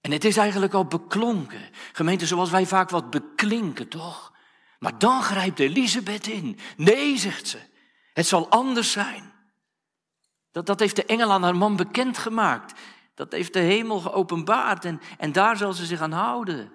En 0.00 0.10
het 0.10 0.24
is 0.24 0.36
eigenlijk 0.36 0.74
al 0.74 0.86
beklonken. 0.86 1.70
Gemeente 1.92 2.26
zoals 2.26 2.50
wij 2.50 2.66
vaak 2.66 2.90
wat 2.90 3.10
beklinken, 3.10 3.88
toch? 3.88 4.32
Maar 4.78 4.98
dan 4.98 5.22
grijpt 5.22 5.58
Elisabeth 5.58 6.26
in. 6.26 6.58
Nee, 6.76 7.18
zegt 7.18 7.48
ze. 7.48 7.58
Het 8.12 8.26
zal 8.26 8.48
anders 8.48 8.92
zijn. 8.92 9.32
Dat, 10.50 10.66
dat 10.66 10.80
heeft 10.80 10.96
de 10.96 11.04
engel 11.04 11.32
aan 11.32 11.42
haar 11.42 11.56
man 11.56 11.76
bekendgemaakt. 11.76 12.80
Dat 13.14 13.32
heeft 13.32 13.52
de 13.52 13.58
hemel 13.58 14.00
geopenbaard 14.00 14.84
en, 14.84 15.00
en 15.18 15.32
daar 15.32 15.56
zal 15.56 15.72
ze 15.72 15.86
zich 15.86 16.00
aan 16.00 16.12
houden. 16.12 16.72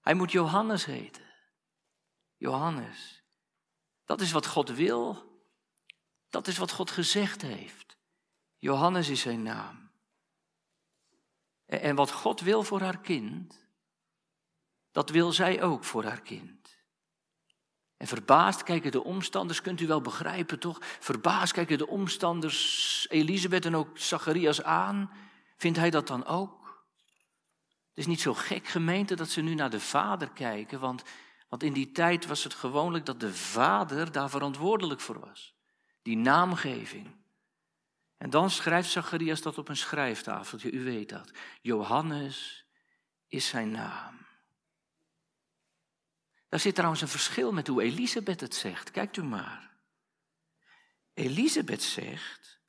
Hij 0.00 0.14
moet 0.14 0.32
Johannes 0.32 0.84
heten. 0.84 1.24
Johannes. 2.36 3.24
Dat 4.04 4.20
is 4.20 4.32
wat 4.32 4.46
God 4.46 4.70
wil. 4.70 5.24
Dat 6.28 6.46
is 6.46 6.58
wat 6.58 6.70
God 6.70 6.90
gezegd 6.90 7.42
heeft. 7.42 7.98
Johannes 8.56 9.08
is 9.08 9.20
zijn 9.20 9.42
naam. 9.42 9.90
En 11.66 11.94
wat 11.94 12.10
God 12.10 12.40
wil 12.40 12.62
voor 12.62 12.80
haar 12.80 13.00
kind, 13.00 13.66
dat 14.92 15.10
wil 15.10 15.32
zij 15.32 15.62
ook 15.62 15.84
voor 15.84 16.04
haar 16.04 16.20
kind. 16.20 16.76
En 17.96 18.06
verbaasd 18.06 18.62
kijken 18.62 18.90
de 18.90 19.04
omstanders, 19.04 19.60
kunt 19.60 19.80
u 19.80 19.86
wel 19.86 20.00
begrijpen 20.00 20.58
toch? 20.58 20.78
Verbaasd 20.80 21.52
kijken 21.52 21.78
de 21.78 21.86
omstanders 21.86 23.06
Elisabeth 23.10 23.64
en 23.64 23.76
ook 23.76 23.98
Zacharias 23.98 24.62
aan. 24.62 25.10
Vindt 25.56 25.78
hij 25.78 25.90
dat 25.90 26.06
dan 26.06 26.24
ook? 26.24 26.84
Het 27.88 28.04
is 28.04 28.06
niet 28.06 28.20
zo 28.20 28.34
gek 28.34 28.66
gemeente 28.66 29.14
dat 29.14 29.28
ze 29.28 29.40
nu 29.40 29.54
naar 29.54 29.70
de 29.70 29.80
vader 29.80 30.30
kijken, 30.30 30.80
want, 30.80 31.02
want 31.48 31.62
in 31.62 31.72
die 31.72 31.92
tijd 31.92 32.26
was 32.26 32.44
het 32.44 32.54
gewoonlijk 32.54 33.06
dat 33.06 33.20
de 33.20 33.34
vader 33.34 34.12
daar 34.12 34.30
verantwoordelijk 34.30 35.00
voor 35.00 35.20
was 35.20 35.56
die 36.06 36.16
naamgeving. 36.16 37.16
En 38.16 38.30
dan 38.30 38.50
schrijft 38.50 38.90
Zacharias 38.90 39.42
dat 39.42 39.58
op 39.58 39.68
een 39.68 39.76
schrijftafeltje, 39.76 40.70
u 40.70 40.84
weet 40.84 41.08
dat. 41.08 41.30
Johannes 41.62 42.66
is 43.28 43.48
zijn 43.48 43.70
naam. 43.70 44.26
Daar 46.48 46.60
zit 46.60 46.74
trouwens 46.74 47.02
een 47.02 47.08
verschil 47.08 47.52
met 47.52 47.66
hoe 47.66 47.82
Elisabeth 47.82 48.40
het 48.40 48.54
zegt. 48.54 48.90
Kijkt 48.90 49.16
u 49.16 49.22
maar. 49.22 49.76
Elisabeth 51.14 51.82
zegt, 51.82 52.60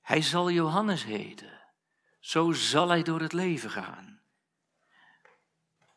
Hij 0.00 0.22
zal 0.22 0.50
Johannes 0.50 1.04
heten. 1.04 1.55
Zo 2.26 2.52
zal 2.52 2.88
hij 2.88 3.02
door 3.02 3.20
het 3.20 3.32
leven 3.32 3.70
gaan. 3.70 4.20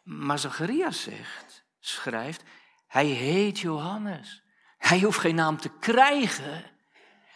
Maar 0.03 0.39
Zacharias 0.39 1.01
zegt, 1.01 1.65
schrijft, 1.79 2.43
hij 2.87 3.05
heet 3.05 3.59
Johannes. 3.59 4.43
Hij 4.77 5.01
hoeft 5.01 5.19
geen 5.19 5.35
naam 5.35 5.57
te 5.57 5.69
krijgen. 5.69 6.71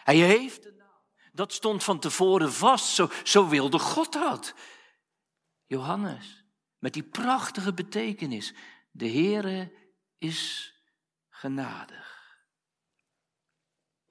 Hij 0.04 0.16
heeft 0.16 0.62
de 0.62 0.74
naam. 0.78 1.02
Dat 1.32 1.52
stond 1.52 1.84
van 1.84 1.98
tevoren 1.98 2.52
vast. 2.52 2.86
Zo, 2.86 3.10
zo 3.24 3.48
wilde 3.48 3.78
God 3.78 4.12
dat. 4.12 4.54
Johannes, 5.66 6.44
met 6.78 6.92
die 6.92 7.08
prachtige 7.08 7.74
betekenis. 7.74 8.54
De 8.90 9.08
Heere 9.08 9.72
is 10.18 10.72
genadig. 11.30 12.13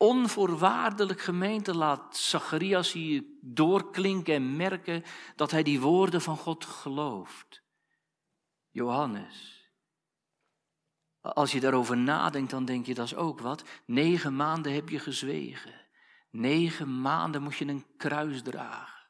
Onvoorwaardelijk 0.03 1.21
gemeente 1.21 1.75
laat 1.75 2.17
Zacharias 2.17 2.91
hier 2.91 3.23
doorklinken 3.41 4.33
en 4.33 4.55
merken 4.55 5.03
dat 5.35 5.51
hij 5.51 5.63
die 5.63 5.79
woorden 5.79 6.21
van 6.21 6.37
God 6.37 6.65
gelooft. 6.65 7.63
Johannes. 8.69 9.69
Als 11.21 11.51
je 11.51 11.59
daarover 11.59 11.97
nadenkt, 11.97 12.51
dan 12.51 12.65
denk 12.65 12.85
je 12.85 12.93
dat 12.93 13.05
is 13.05 13.15
ook 13.15 13.39
wat. 13.39 13.63
Negen 13.85 14.35
maanden 14.35 14.73
heb 14.73 14.89
je 14.89 14.99
gezwegen. 14.99 15.73
Negen 16.29 17.01
maanden 17.01 17.41
moet 17.41 17.55
je 17.55 17.67
een 17.67 17.85
kruis 17.97 18.41
dragen. 18.41 19.07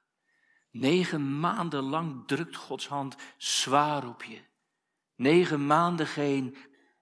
Negen 0.72 1.40
maanden 1.40 1.84
lang 1.84 2.28
drukt 2.28 2.56
Gods 2.56 2.88
hand 2.88 3.16
zwaar 3.38 4.08
op 4.08 4.24
je. 4.24 4.42
Negen 5.16 5.66
maanden 5.66 6.08
geen 6.08 6.56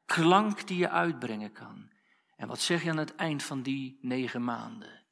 klank 0.05 0.67
die 0.67 0.77
je 0.77 0.89
uitbrengen 0.89 1.51
kan. 1.51 1.90
En 2.41 2.47
wat 2.47 2.59
zeg 2.59 2.83
je 2.83 2.89
aan 2.89 2.97
het 2.97 3.15
eind 3.15 3.43
van 3.43 3.61
die 3.61 3.97
negen 4.01 4.43
maanden? 4.43 5.03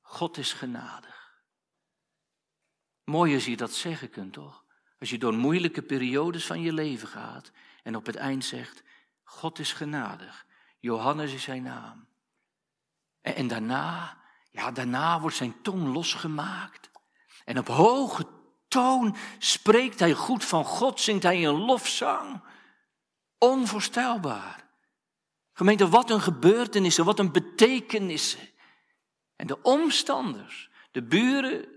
God 0.00 0.36
is 0.36 0.52
genadig. 0.52 1.42
Mooi 3.04 3.34
als 3.34 3.44
je 3.44 3.56
dat 3.56 3.72
zeggen 3.72 4.10
kunt, 4.10 4.32
toch? 4.32 4.64
Als 4.98 5.10
je 5.10 5.18
door 5.18 5.34
moeilijke 5.34 5.82
periodes 5.82 6.46
van 6.46 6.60
je 6.60 6.72
leven 6.72 7.08
gaat 7.08 7.50
en 7.82 7.96
op 7.96 8.06
het 8.06 8.16
eind 8.16 8.44
zegt, 8.44 8.82
God 9.22 9.58
is 9.58 9.72
genadig. 9.72 10.46
Johannes 10.78 11.32
is 11.32 11.42
zijn 11.42 11.62
naam. 11.62 12.08
En, 13.20 13.34
en 13.34 13.48
daarna, 13.48 14.18
ja, 14.50 14.70
daarna 14.70 15.20
wordt 15.20 15.36
zijn 15.36 15.62
tong 15.62 15.92
losgemaakt. 15.92 16.90
En 17.44 17.58
op 17.58 17.66
hoge 17.68 18.26
toon 18.68 19.16
spreekt 19.38 19.98
hij 19.98 20.12
goed 20.12 20.44
van 20.44 20.64
God, 20.64 21.00
zingt 21.00 21.22
hij 21.22 21.46
een 21.46 21.60
lofzang. 21.64 22.42
Onvoorstelbaar. 23.38 24.70
Gemeente, 25.62 25.88
wat 25.88 26.10
een 26.10 26.20
gebeurtenissen, 26.20 27.04
wat 27.04 27.18
een 27.18 27.32
betekenissen. 27.32 28.48
En 29.36 29.46
de 29.46 29.62
omstanders, 29.62 30.70
de 30.90 31.02
buren, 31.02 31.68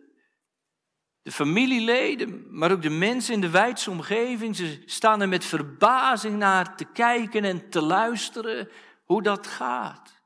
de 1.22 1.32
familieleden, 1.32 2.58
maar 2.58 2.72
ook 2.72 2.82
de 2.82 2.90
mensen 2.90 3.34
in 3.34 3.42
de 3.42 3.50
wijdse 3.50 3.92
omgeving, 3.92 4.56
ze 4.56 4.84
staan 4.86 5.22
er 5.22 5.28
met 5.28 5.46
verbazing 5.46 6.38
naar 6.38 6.76
te 6.76 6.86
kijken 6.86 7.44
en 7.44 7.70
te 7.70 7.82
luisteren 7.82 8.70
hoe 9.04 9.22
dat 9.22 9.48
gaat. 9.48 10.22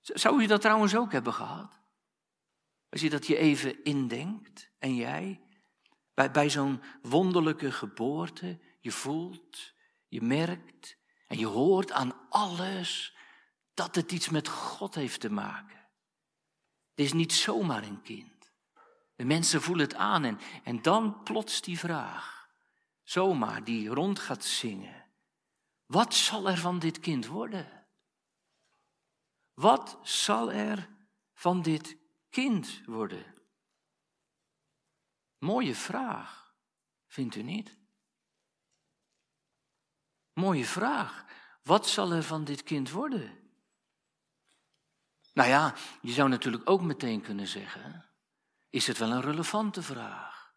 Zou 0.00 0.42
je 0.42 0.48
dat 0.48 0.60
trouwens 0.60 0.96
ook 0.96 1.12
hebben 1.12 1.32
gehad? 1.32 1.80
Als 2.88 3.00
je 3.00 3.10
dat 3.10 3.26
je 3.26 3.36
even 3.36 3.84
indenkt 3.84 4.70
en 4.78 4.94
jij, 4.94 5.40
bij, 6.14 6.30
bij 6.30 6.50
zo'n 6.50 6.82
wonderlijke 7.02 7.72
geboorte, 7.72 8.58
je 8.80 8.92
voelt, 8.92 9.74
je 10.08 10.22
merkt, 10.22 11.02
en 11.34 11.40
je 11.40 11.46
hoort 11.46 11.92
aan 11.92 12.28
alles 12.28 13.16
dat 13.72 13.94
het 13.94 14.12
iets 14.12 14.28
met 14.28 14.48
God 14.48 14.94
heeft 14.94 15.20
te 15.20 15.30
maken. 15.30 15.76
Het 16.90 17.04
is 17.04 17.12
niet 17.12 17.32
zomaar 17.32 17.82
een 17.82 18.02
kind. 18.02 18.52
De 19.16 19.24
mensen 19.24 19.62
voelen 19.62 19.86
het 19.86 19.94
aan 19.94 20.24
en, 20.24 20.38
en 20.64 20.82
dan 20.82 21.22
plots 21.22 21.60
die 21.60 21.78
vraag, 21.78 22.48
zomaar, 23.02 23.64
die 23.64 23.88
rond 23.88 24.18
gaat 24.18 24.44
zingen. 24.44 25.04
Wat 25.86 26.14
zal 26.14 26.48
er 26.48 26.58
van 26.58 26.78
dit 26.78 26.98
kind 26.98 27.26
worden? 27.26 27.86
Wat 29.54 29.98
zal 30.02 30.52
er 30.52 30.90
van 31.32 31.62
dit 31.62 31.96
kind 32.30 32.84
worden? 32.84 33.34
Mooie 35.38 35.74
vraag, 35.74 36.54
vindt 37.06 37.34
u 37.34 37.42
niet? 37.42 37.78
Mooie 40.34 40.64
vraag. 40.64 41.24
Wat 41.62 41.88
zal 41.88 42.12
er 42.12 42.22
van 42.22 42.44
dit 42.44 42.62
kind 42.62 42.90
worden? 42.90 43.38
Nou 45.34 45.48
ja, 45.48 45.74
je 46.00 46.12
zou 46.12 46.28
natuurlijk 46.28 46.70
ook 46.70 46.82
meteen 46.82 47.20
kunnen 47.20 47.46
zeggen, 47.46 48.08
is 48.70 48.86
het 48.86 48.98
wel 48.98 49.10
een 49.10 49.20
relevante 49.20 49.82
vraag? 49.82 50.52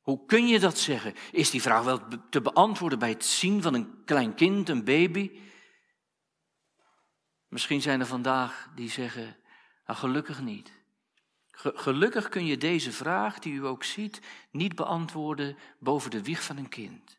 Hoe 0.00 0.26
kun 0.26 0.46
je 0.46 0.58
dat 0.58 0.78
zeggen? 0.78 1.14
Is 1.32 1.50
die 1.50 1.62
vraag 1.62 1.84
wel 1.84 2.00
te 2.30 2.40
beantwoorden 2.40 2.98
bij 2.98 3.08
het 3.08 3.24
zien 3.24 3.62
van 3.62 3.74
een 3.74 4.04
klein 4.04 4.34
kind, 4.34 4.68
een 4.68 4.84
baby? 4.84 5.40
Misschien 7.48 7.82
zijn 7.82 8.00
er 8.00 8.06
vandaag 8.06 8.68
die 8.74 8.90
zeggen, 8.90 9.36
nou 9.86 9.98
gelukkig 9.98 10.40
niet. 10.40 10.72
Gelukkig 11.50 12.28
kun 12.28 12.46
je 12.46 12.56
deze 12.56 12.92
vraag, 12.92 13.38
die 13.38 13.52
u 13.52 13.66
ook 13.66 13.84
ziet, 13.84 14.20
niet 14.50 14.74
beantwoorden 14.74 15.56
boven 15.78 16.10
de 16.10 16.22
wieg 16.22 16.42
van 16.42 16.56
een 16.56 16.68
kind. 16.68 17.15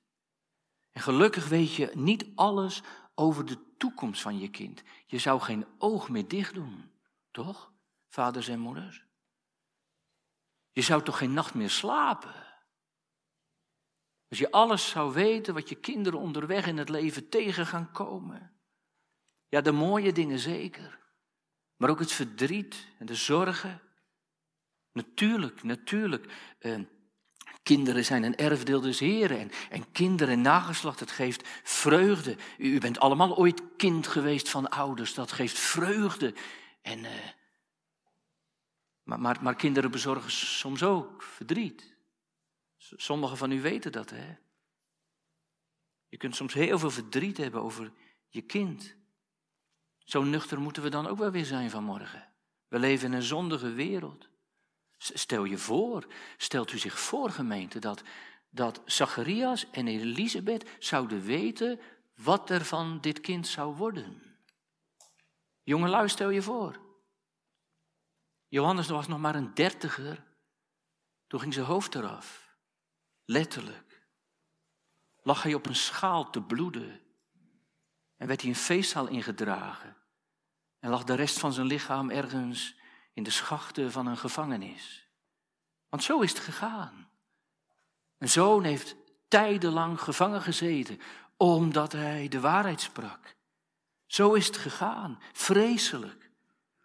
En 0.97 1.03
gelukkig 1.03 1.47
weet 1.47 1.73
je 1.73 1.91
niet 1.93 2.25
alles 2.35 2.81
over 3.15 3.45
de 3.45 3.75
toekomst 3.77 4.21
van 4.21 4.39
je 4.39 4.49
kind. 4.49 4.83
Je 5.05 5.17
zou 5.17 5.39
geen 5.39 5.65
oog 5.77 6.09
meer 6.09 6.27
dicht 6.27 6.53
doen, 6.53 6.91
toch, 7.31 7.73
vaders 8.07 8.47
en 8.47 8.59
moeders? 8.59 9.05
Je 10.71 10.81
zou 10.81 11.03
toch 11.03 11.17
geen 11.17 11.33
nacht 11.33 11.53
meer 11.53 11.69
slapen? 11.69 12.33
Als 14.29 14.39
je 14.39 14.51
alles 14.51 14.89
zou 14.89 15.13
weten 15.13 15.53
wat 15.53 15.69
je 15.69 15.75
kinderen 15.75 16.19
onderweg 16.19 16.67
in 16.67 16.77
het 16.77 16.89
leven 16.89 17.29
tegen 17.29 17.65
gaan 17.65 17.91
komen. 17.91 18.59
Ja, 19.47 19.61
de 19.61 19.71
mooie 19.71 20.11
dingen 20.11 20.39
zeker. 20.39 20.99
Maar 21.75 21.89
ook 21.89 21.99
het 21.99 22.11
verdriet 22.11 22.87
en 22.99 23.05
de 23.05 23.15
zorgen. 23.15 23.81
Natuurlijk, 24.91 25.63
natuurlijk. 25.63 26.55
Eh, 26.59 26.79
Kinderen 27.67 28.05
zijn 28.05 28.23
een 28.23 28.35
erfdeel 28.35 28.81
des 28.81 28.99
Heren 28.99 29.39
en, 29.39 29.51
en 29.69 29.91
kinderen 29.91 30.33
en 30.33 30.41
nageslacht, 30.41 30.99
het 30.99 31.11
geeft 31.11 31.47
vreugde. 31.63 32.35
U, 32.57 32.79
bent 32.79 32.99
allemaal 32.99 33.37
ooit 33.37 33.61
kind 33.77 34.07
geweest 34.07 34.49
van 34.49 34.69
ouders, 34.69 35.13
dat 35.13 35.31
geeft 35.31 35.59
vreugde. 35.59 36.33
En, 36.81 36.99
uh, 36.99 37.09
maar, 39.03 39.19
maar, 39.19 39.37
maar 39.41 39.55
kinderen 39.55 39.91
bezorgen 39.91 40.31
soms 40.31 40.83
ook 40.83 41.23
verdriet. 41.23 41.95
Sommigen 42.77 43.37
van 43.37 43.51
u 43.51 43.61
weten 43.61 43.91
dat, 43.91 44.09
hè? 44.09 44.35
Je 46.09 46.17
kunt 46.17 46.35
soms 46.35 46.53
heel 46.53 46.79
veel 46.79 46.91
verdriet 46.91 47.37
hebben 47.37 47.61
over 47.61 47.91
je 48.29 48.41
kind. 48.41 48.95
Zo 49.97 50.23
nuchter 50.23 50.59
moeten 50.59 50.83
we 50.83 50.89
dan 50.89 51.07
ook 51.07 51.17
wel 51.17 51.31
weer 51.31 51.45
zijn 51.45 51.69
vanmorgen. 51.69 52.29
We 52.67 52.79
leven 52.79 53.07
in 53.07 53.13
een 53.13 53.21
zondige 53.21 53.71
wereld. 53.71 54.29
Stel 54.97 55.43
je 55.43 55.57
voor, 55.57 56.07
stelt 56.37 56.71
u 56.71 56.77
zich 56.77 56.99
voor 56.99 57.29
gemeente, 57.29 57.79
dat, 57.79 58.03
dat 58.49 58.81
Zacharias 58.85 59.69
en 59.71 59.87
Elisabeth 59.87 60.69
zouden 60.79 61.21
weten 61.21 61.79
wat 62.15 62.49
er 62.49 62.65
van 62.65 63.01
dit 63.01 63.19
kind 63.19 63.47
zou 63.47 63.75
worden. 63.75 64.21
Jongelui, 65.63 66.09
stel 66.09 66.29
je 66.29 66.41
voor. 66.41 66.79
Johannes 68.47 68.87
was 68.87 69.07
nog 69.07 69.19
maar 69.19 69.35
een 69.35 69.53
dertiger. 69.53 70.25
Toen 71.27 71.39
ging 71.39 71.53
zijn 71.53 71.65
hoofd 71.65 71.95
eraf. 71.95 72.55
Letterlijk. 73.25 74.07
Lag 75.21 75.43
hij 75.43 75.53
op 75.53 75.65
een 75.65 75.75
schaal 75.75 76.29
te 76.29 76.41
bloeden. 76.41 77.01
En 78.17 78.27
werd 78.27 78.41
hij 78.41 78.49
een 78.49 78.55
feestzaal 78.55 79.07
ingedragen. 79.07 79.97
En 80.79 80.89
lag 80.89 81.03
de 81.03 81.13
rest 81.13 81.39
van 81.39 81.53
zijn 81.53 81.67
lichaam 81.67 82.09
ergens 82.09 82.79
in 83.17 83.23
de 83.23 83.29
schachten 83.29 83.91
van 83.91 84.07
een 84.07 84.17
gevangenis. 84.17 85.07
Want 85.89 86.03
zo 86.03 86.19
is 86.19 86.29
het 86.29 86.39
gegaan. 86.39 87.09
Een 88.17 88.29
zoon 88.29 88.63
heeft 88.63 88.95
tijdenlang 89.27 90.01
gevangen 90.01 90.41
gezeten 90.41 90.99
omdat 91.37 91.91
hij 91.91 92.27
de 92.27 92.39
waarheid 92.39 92.81
sprak. 92.81 93.35
Zo 94.05 94.33
is 94.33 94.47
het 94.47 94.57
gegaan, 94.57 95.19
vreselijk. 95.33 96.31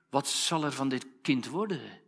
Wat 0.08 0.28
zal 0.28 0.64
er 0.64 0.72
van 0.72 0.88
dit 0.88 1.06
kind 1.22 1.46
worden? 1.46 2.00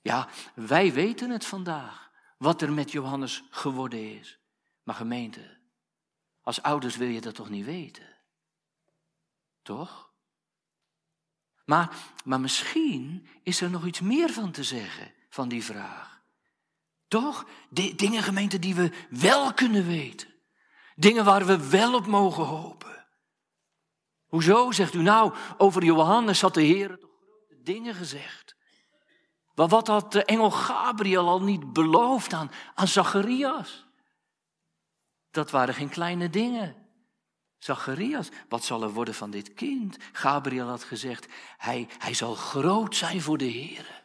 Ja, 0.00 0.28
wij 0.54 0.92
weten 0.92 1.30
het 1.30 1.44
vandaag, 1.44 2.10
wat 2.38 2.62
er 2.62 2.72
met 2.72 2.90
Johannes 2.90 3.42
geworden 3.50 4.18
is. 4.18 4.38
Maar 4.82 4.94
gemeente, 4.94 5.58
als 6.40 6.62
ouders 6.62 6.96
wil 6.96 7.08
je 7.08 7.20
dat 7.20 7.34
toch 7.34 7.48
niet 7.48 7.64
weten? 7.64 8.16
Toch? 9.62 10.11
Maar, 11.64 11.96
maar 12.24 12.40
misschien 12.40 13.26
is 13.42 13.60
er 13.60 13.70
nog 13.70 13.86
iets 13.86 14.00
meer 14.00 14.30
van 14.30 14.50
te 14.50 14.64
zeggen 14.64 15.12
van 15.28 15.48
die 15.48 15.64
vraag. 15.64 16.20
Toch? 17.08 17.46
dingen, 17.70 18.22
gemeente, 18.22 18.58
die 18.58 18.74
we 18.74 18.90
wel 19.10 19.54
kunnen 19.54 19.86
weten. 19.86 20.28
Dingen 20.94 21.24
waar 21.24 21.46
we 21.46 21.68
wel 21.68 21.94
op 21.94 22.06
mogen 22.06 22.44
hopen. 22.44 23.06
Hoezo, 24.26 24.70
zegt 24.70 24.94
u 24.94 25.02
nou, 25.02 25.34
over 25.56 25.84
Johannes 25.84 26.40
had 26.40 26.54
de 26.54 26.62
Heer 26.62 26.98
toch 26.98 27.10
grote 27.20 27.62
dingen 27.62 27.94
gezegd. 27.94 28.56
Maar 29.54 29.68
wat 29.68 29.86
had 29.86 30.12
de 30.12 30.24
engel 30.24 30.50
Gabriel 30.50 31.28
al 31.28 31.42
niet 31.42 31.72
beloofd 31.72 32.32
aan, 32.32 32.50
aan 32.74 32.88
Zacharias? 32.88 33.86
Dat 35.30 35.50
waren 35.50 35.74
geen 35.74 35.88
kleine 35.88 36.30
dingen. 36.30 36.81
Zacharias, 37.62 38.28
wat 38.48 38.64
zal 38.64 38.82
er 38.82 38.92
worden 38.92 39.14
van 39.14 39.30
dit 39.30 39.54
kind? 39.54 39.96
Gabriel 40.12 40.66
had 40.66 40.84
gezegd, 40.84 41.26
hij, 41.56 41.88
hij 41.98 42.14
zal 42.14 42.34
groot 42.34 42.96
zijn 42.96 43.20
voor 43.20 43.38
de 43.38 43.44
Heer. 43.44 44.04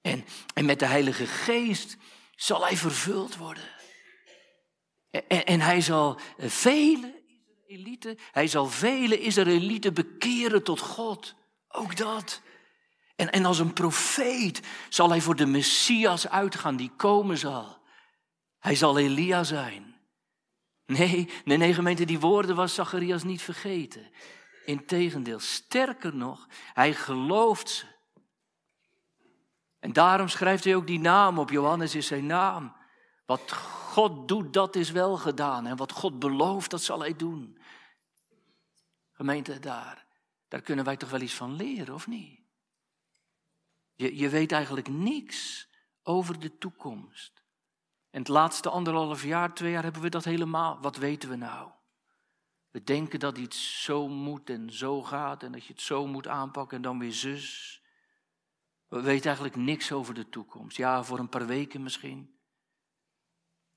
En, 0.00 0.24
en 0.54 0.64
met 0.64 0.78
de 0.78 0.86
Heilige 0.86 1.26
Geest 1.26 1.96
zal 2.36 2.66
hij 2.66 2.76
vervuld 2.76 3.36
worden. 3.36 3.68
En, 5.10 5.44
en 5.44 5.60
hij 5.60 5.80
zal 5.80 6.18
vele 6.38 7.22
Israëlieten, 7.66 8.18
hij 8.32 8.46
zal 8.46 8.66
vele 8.66 9.20
Israëlieten 9.20 9.94
bekeren 9.94 10.62
tot 10.62 10.80
God. 10.80 11.34
Ook 11.68 11.96
dat. 11.96 12.40
En, 13.16 13.32
en 13.32 13.44
als 13.44 13.58
een 13.58 13.72
profeet 13.72 14.60
zal 14.88 15.10
hij 15.10 15.20
voor 15.20 15.36
de 15.36 15.46
Messias 15.46 16.28
uitgaan 16.28 16.76
die 16.76 16.90
komen 16.96 17.38
zal. 17.38 17.78
Hij 18.58 18.74
zal 18.74 18.98
Elia 18.98 19.44
zijn. 19.44 19.95
Nee, 20.86 21.30
nee, 21.44 21.56
nee, 21.56 21.74
gemeente, 21.74 22.04
die 22.04 22.20
woorden 22.20 22.56
was 22.56 22.74
Zacharias 22.74 23.22
niet 23.22 23.42
vergeten. 23.42 24.10
Integendeel, 24.64 25.38
sterker 25.38 26.16
nog, 26.16 26.48
hij 26.74 26.94
gelooft 26.94 27.68
ze. 27.68 27.86
En 29.78 29.92
daarom 29.92 30.28
schrijft 30.28 30.64
hij 30.64 30.74
ook 30.74 30.86
die 30.86 30.98
naam 30.98 31.38
op. 31.38 31.50
Johannes 31.50 31.94
is 31.94 32.06
zijn 32.06 32.26
naam. 32.26 32.76
Wat 33.26 33.52
God 33.52 34.28
doet, 34.28 34.52
dat 34.52 34.76
is 34.76 34.90
wel 34.90 35.16
gedaan. 35.16 35.66
En 35.66 35.76
wat 35.76 35.92
God 35.92 36.18
belooft, 36.18 36.70
dat 36.70 36.82
zal 36.82 37.00
hij 37.00 37.16
doen. 37.16 37.58
Gemeente, 39.12 39.58
daar, 39.58 40.06
daar 40.48 40.60
kunnen 40.60 40.84
wij 40.84 40.96
toch 40.96 41.10
wel 41.10 41.20
iets 41.20 41.34
van 41.34 41.52
leren, 41.52 41.94
of 41.94 42.06
niet? 42.06 42.40
Je, 43.94 44.16
je 44.16 44.28
weet 44.28 44.52
eigenlijk 44.52 44.88
niks 44.88 45.68
over 46.02 46.38
de 46.38 46.58
toekomst. 46.58 47.42
En 48.16 48.22
het 48.22 48.30
laatste 48.30 48.70
anderhalf 48.70 49.24
jaar, 49.24 49.54
twee 49.54 49.70
jaar 49.70 49.82
hebben 49.82 50.02
we 50.02 50.08
dat 50.08 50.24
helemaal. 50.24 50.80
Wat 50.80 50.96
weten 50.96 51.28
we 51.28 51.36
nou? 51.36 51.70
We 52.70 52.82
denken 52.82 53.18
dat 53.18 53.38
iets 53.38 53.82
zo 53.82 54.08
moet 54.08 54.50
en 54.50 54.72
zo 54.72 55.02
gaat 55.02 55.42
en 55.42 55.52
dat 55.52 55.64
je 55.64 55.72
het 55.72 55.82
zo 55.82 56.06
moet 56.06 56.28
aanpakken 56.28 56.76
en 56.76 56.82
dan 56.82 56.98
weer 56.98 57.12
zus. 57.12 57.82
We 58.88 59.00
weten 59.00 59.24
eigenlijk 59.24 59.56
niks 59.56 59.92
over 59.92 60.14
de 60.14 60.28
toekomst. 60.28 60.76
Ja, 60.76 61.04
voor 61.04 61.18
een 61.18 61.28
paar 61.28 61.46
weken 61.46 61.82
misschien. 61.82 62.38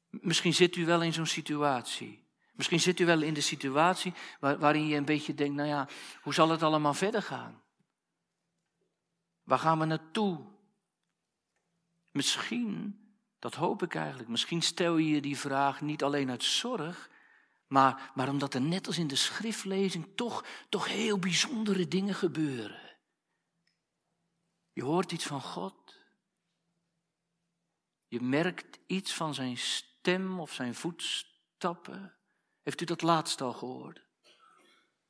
Misschien 0.09 0.53
zit 0.53 0.75
u 0.75 0.85
wel 0.85 1.01
in 1.01 1.13
zo'n 1.13 1.25
situatie. 1.25 2.27
Misschien 2.53 2.79
zit 2.79 2.99
u 2.99 3.05
wel 3.05 3.21
in 3.21 3.33
de 3.33 3.41
situatie 3.41 4.13
waarin 4.39 4.87
je 4.87 4.95
een 4.95 5.05
beetje 5.05 5.33
denkt, 5.33 5.55
nou 5.55 5.67
ja, 5.67 5.87
hoe 6.21 6.33
zal 6.33 6.49
het 6.49 6.63
allemaal 6.63 6.93
verder 6.93 7.21
gaan? 7.21 7.61
Waar 9.43 9.59
gaan 9.59 9.79
we 9.79 9.85
naartoe? 9.85 10.45
Misschien, 12.11 12.99
dat 13.39 13.55
hoop 13.55 13.83
ik 13.83 13.95
eigenlijk, 13.95 14.29
misschien 14.29 14.61
stel 14.61 14.97
je 14.97 15.21
die 15.21 15.37
vraag 15.37 15.81
niet 15.81 16.03
alleen 16.03 16.29
uit 16.29 16.43
zorg, 16.43 17.09
maar, 17.67 18.11
maar 18.15 18.29
omdat 18.29 18.53
er 18.53 18.61
net 18.61 18.87
als 18.87 18.97
in 18.97 19.07
de 19.07 19.15
schriftlezing 19.15 20.07
toch, 20.15 20.45
toch 20.69 20.87
heel 20.87 21.19
bijzondere 21.19 21.87
dingen 21.87 22.15
gebeuren. 22.15 22.97
Je 24.73 24.83
hoort 24.83 25.11
iets 25.11 25.25
van 25.25 25.41
God. 25.41 25.97
Je 28.07 28.21
merkt 28.21 28.79
iets 28.87 29.13
van 29.13 29.33
zijn 29.33 29.57
stem 29.57 30.39
of 30.39 30.53
zijn 30.53 30.75
voetstappen. 30.75 32.15
Heeft 32.61 32.81
u 32.81 32.85
dat 32.85 33.01
laatst 33.01 33.41
al 33.41 33.53
gehoord? 33.53 34.07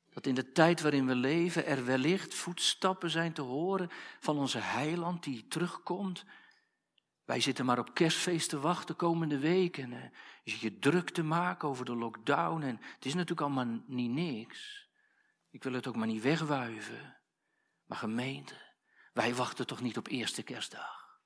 Dat 0.10 0.26
in 0.26 0.36
de 0.36 0.52
tijd 0.52 0.82
waarin 0.82 1.06
we 1.06 1.16
leven 1.16 1.66
er 1.66 1.86
wellicht 1.86 2.34
voetstappen 2.34 3.10
zijn 3.10 3.34
te 3.34 3.42
horen 3.42 3.90
van 4.20 4.38
onze 4.38 4.60
heiland 4.60 5.24
die 5.24 5.48
terugkomt. 5.48 6.26
Wij 7.30 7.40
zitten 7.40 7.66
maar 7.66 7.80
op 7.80 7.94
kerstfeest 7.94 8.50
te 8.50 8.60
wachten 8.60 8.96
komende 8.96 9.40
weken. 9.40 9.94
En 9.94 10.14
je 10.44 10.58
je 10.60 10.80
druk 10.80 11.10
te 11.10 11.24
maken 11.24 11.68
over 11.68 11.86
de 11.86 11.96
lockdown. 11.96 12.62
En 12.62 12.80
het 12.82 13.06
is 13.06 13.14
natuurlijk 13.14 13.42
allemaal 13.42 13.82
niet 13.86 14.12
niks. 14.12 14.90
Ik 15.50 15.64
wil 15.64 15.74
het 15.74 15.88
ook 15.88 15.96
maar 15.96 16.08
niet 16.08 16.22
wegwuiven. 16.22 17.18
Maar 17.86 17.98
gemeente, 17.98 18.56
wij 19.14 19.36
wachten 19.36 19.68
toch 19.68 19.82
niet 19.82 19.98
op 19.98 20.08
eerste 20.08 20.44
kerstdag. 20.44 21.20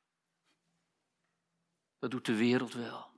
Dat 1.99 2.11
doet 2.11 2.25
de 2.25 2.35
wereld 2.35 2.73
wel. 2.73 3.11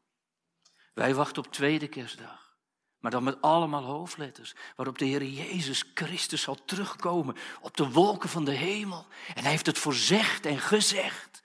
Wij 0.94 1.16
wachten 1.16 1.46
op 1.46 1.52
tweede 1.52 1.88
kerstdag. 1.88 2.58
Maar 3.00 3.12
dan 3.12 3.24
met 3.24 3.42
allemaal 3.42 3.84
hoofdletters. 3.84 4.56
Waarop 4.76 4.98
de 4.98 5.06
Heer 5.06 5.24
Jezus 5.24 5.92
Christus 5.94 6.42
zal 6.42 6.66
terugkomen 6.66 7.36
op 7.62 7.78
de 7.78 7.92
wolken 7.92 8.30
van 8.30 8.46
de 8.46 8.56
hemel. 8.56 9.08
En 9.36 9.42
hij 9.42 9.52
heeft 9.52 9.66
het 9.66 9.78
voorzegd 9.78 10.46
en 10.46 10.60
gezegd. 10.60 11.44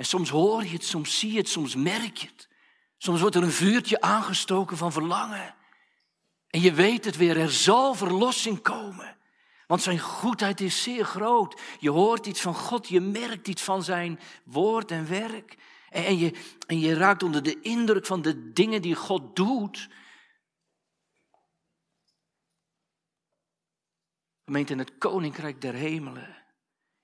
En 0.00 0.06
soms 0.06 0.30
hoor 0.30 0.64
je 0.64 0.70
het, 0.70 0.84
soms 0.84 1.18
zie 1.18 1.32
je 1.32 1.38
het, 1.38 1.48
soms 1.48 1.74
merk 1.74 2.16
je 2.16 2.26
het. 2.26 2.48
Soms 2.96 3.20
wordt 3.20 3.36
er 3.36 3.42
een 3.42 3.50
vuurtje 3.50 4.00
aangestoken 4.00 4.76
van 4.76 4.92
verlangen. 4.92 5.54
En 6.46 6.60
je 6.60 6.72
weet 6.72 7.04
het 7.04 7.16
weer, 7.16 7.36
er 7.36 7.50
zal 7.50 7.94
verlossing 7.94 8.62
komen. 8.62 9.16
Want 9.66 9.82
zijn 9.82 9.98
goedheid 9.98 10.60
is 10.60 10.82
zeer 10.82 11.04
groot. 11.04 11.60
Je 11.78 11.90
hoort 11.90 12.26
iets 12.26 12.40
van 12.40 12.54
God, 12.54 12.88
je 12.88 13.00
merkt 13.00 13.48
iets 13.48 13.62
van 13.62 13.82
zijn 13.82 14.20
woord 14.44 14.90
en 14.90 15.08
werk. 15.08 15.56
En 15.88 16.18
je, 16.18 16.32
en 16.66 16.78
je 16.78 16.94
raakt 16.94 17.22
onder 17.22 17.42
de 17.42 17.60
indruk 17.60 18.06
van 18.06 18.22
de 18.22 18.52
dingen 18.52 18.82
die 18.82 18.94
God 18.94 19.36
doet. 19.36 19.88
Gemeente, 24.44 24.72
in 24.72 24.78
het 24.78 24.98
koninkrijk 24.98 25.60
der 25.60 25.74
hemelen 25.74 26.36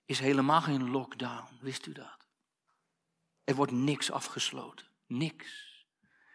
is 0.04 0.18
helemaal 0.18 0.60
geen 0.60 0.90
lockdown. 0.90 1.58
Wist 1.60 1.86
u 1.86 1.92
dat? 1.92 2.15
Er 3.46 3.54
wordt 3.54 3.72
niks 3.72 4.10
afgesloten. 4.10 4.86
Niks. 5.06 5.84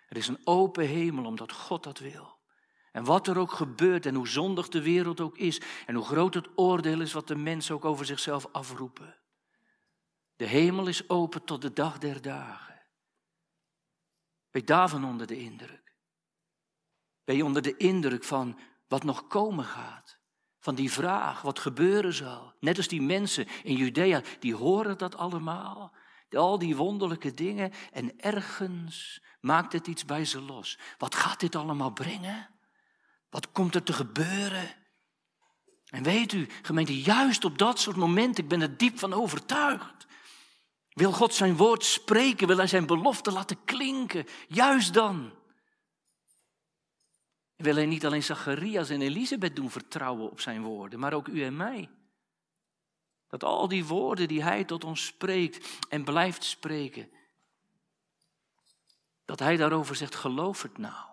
Er 0.08 0.18
is 0.18 0.28
een 0.28 0.42
open 0.44 0.88
hemel 0.88 1.26
omdat 1.26 1.52
God 1.52 1.84
dat 1.84 2.00
wil. 2.00 2.40
En 2.92 3.04
wat 3.04 3.28
er 3.28 3.38
ook 3.38 3.52
gebeurt 3.52 4.06
en 4.06 4.16
hoe 4.16 4.28
zondig 4.28 4.70
de 4.70 4.82
wereld 4.82 5.20
ook 5.20 5.38
is 5.38 5.62
en 5.86 5.96
hoe 5.96 6.06
groot 6.06 6.34
het 6.34 6.48
oordeel 6.56 7.02
is 7.02 7.14
wat 7.14 7.28
de 7.28 7.36
mensen 7.36 7.76
ook 7.76 7.86
over 7.86 8.06
zichzelf 8.06 8.48
afroepen. 8.52 9.20
De 10.36 10.46
hemel 10.46 10.88
is 10.88 11.10
open 11.10 11.44
tot 11.44 11.62
de 11.62 11.74
dag 11.74 11.98
der 11.98 12.22
dagen. 12.22 12.82
Ben 14.52 14.62
je 14.62 14.68
daarvan 14.68 15.06
onder 15.06 15.28
de 15.28 15.38
indruk? 15.38 15.96
Ben 17.24 17.36
je 17.36 17.46
onder 17.46 17.62
de 17.62 17.78
indruk 17.78 18.24
van 18.24 18.60
wat 18.88 19.04
nog 19.04 19.28
komen 19.28 19.66
gaat? 19.66 20.22
van 20.62 20.76
die 20.76 20.92
vraag, 20.92 21.42
wat 21.42 21.60
gebeuren 21.60 22.14
zal. 22.14 22.54
Net 22.60 22.78
als 22.78 22.88
die 22.88 23.02
mensen 23.02 23.48
in 23.64 23.76
Judea, 23.76 24.22
die 24.40 24.56
horen 24.56 24.98
dat 24.98 25.16
allemaal. 25.16 25.94
Al 26.36 26.60
die 26.60 26.76
wonderlijke 26.76 27.34
dingen. 27.34 27.72
En 27.92 28.20
ergens 28.20 29.22
maakt 29.40 29.74
het 29.74 29.88
iets 29.88 30.06
bij 30.06 30.26
ze 30.26 30.42
los. 30.42 30.78
Wat 30.98 31.16
gaat 31.16 31.40
dit 31.40 31.56
allemaal 31.56 31.92
brengen? 31.92 32.50
Wat 33.30 33.52
komt 33.52 33.76
er 33.76 33.84
te 33.84 33.94
gebeuren? 33.94 34.76
En 35.86 36.04
weet 36.04 36.34
u, 36.34 36.48
gemeente, 36.62 37.02
juist 37.02 37.46
op 37.46 37.58
dat 37.58 37.80
soort 37.80 37.96
momenten, 37.96 38.44
ik 38.44 38.50
ben 38.50 38.62
er 38.62 38.78
diep 38.78 39.00
van 39.00 39.14
overtuigd. 39.14 40.08
Wil 40.94 41.12
God 41.12 41.34
zijn 41.34 41.58
woord 41.58 41.84
spreken, 41.84 42.48
wil 42.48 42.58
hij 42.58 42.68
zijn 42.68 42.86
belofte 42.86 43.32
laten 43.32 43.64
klinken. 43.64 44.26
Juist 44.48 44.94
dan. 44.94 45.34
Wil 47.56 47.76
hij 47.76 47.86
niet 47.86 48.06
alleen 48.06 48.24
Zacharias 48.24 48.90
en 48.90 49.02
Elisabeth 49.02 49.56
doen 49.56 49.70
vertrouwen 49.70 50.32
op 50.32 50.40
zijn 50.40 50.62
woorden, 50.62 51.00
maar 51.00 51.14
ook 51.14 51.28
u 51.28 51.44
en 51.44 51.56
mij? 51.56 51.90
Dat 53.32 53.44
al 53.44 53.68
die 53.68 53.86
woorden 53.86 54.28
die 54.28 54.44
hij 54.44 54.64
tot 54.64 54.84
ons 54.84 55.06
spreekt 55.06 55.80
en 55.90 56.04
blijft 56.04 56.44
spreken, 56.44 57.12
dat 59.26 59.40
hij 59.40 59.58
daarover 59.58 59.96
zegt, 59.96 60.16
geloof 60.16 60.62
het 60.62 60.78
nou, 60.78 61.06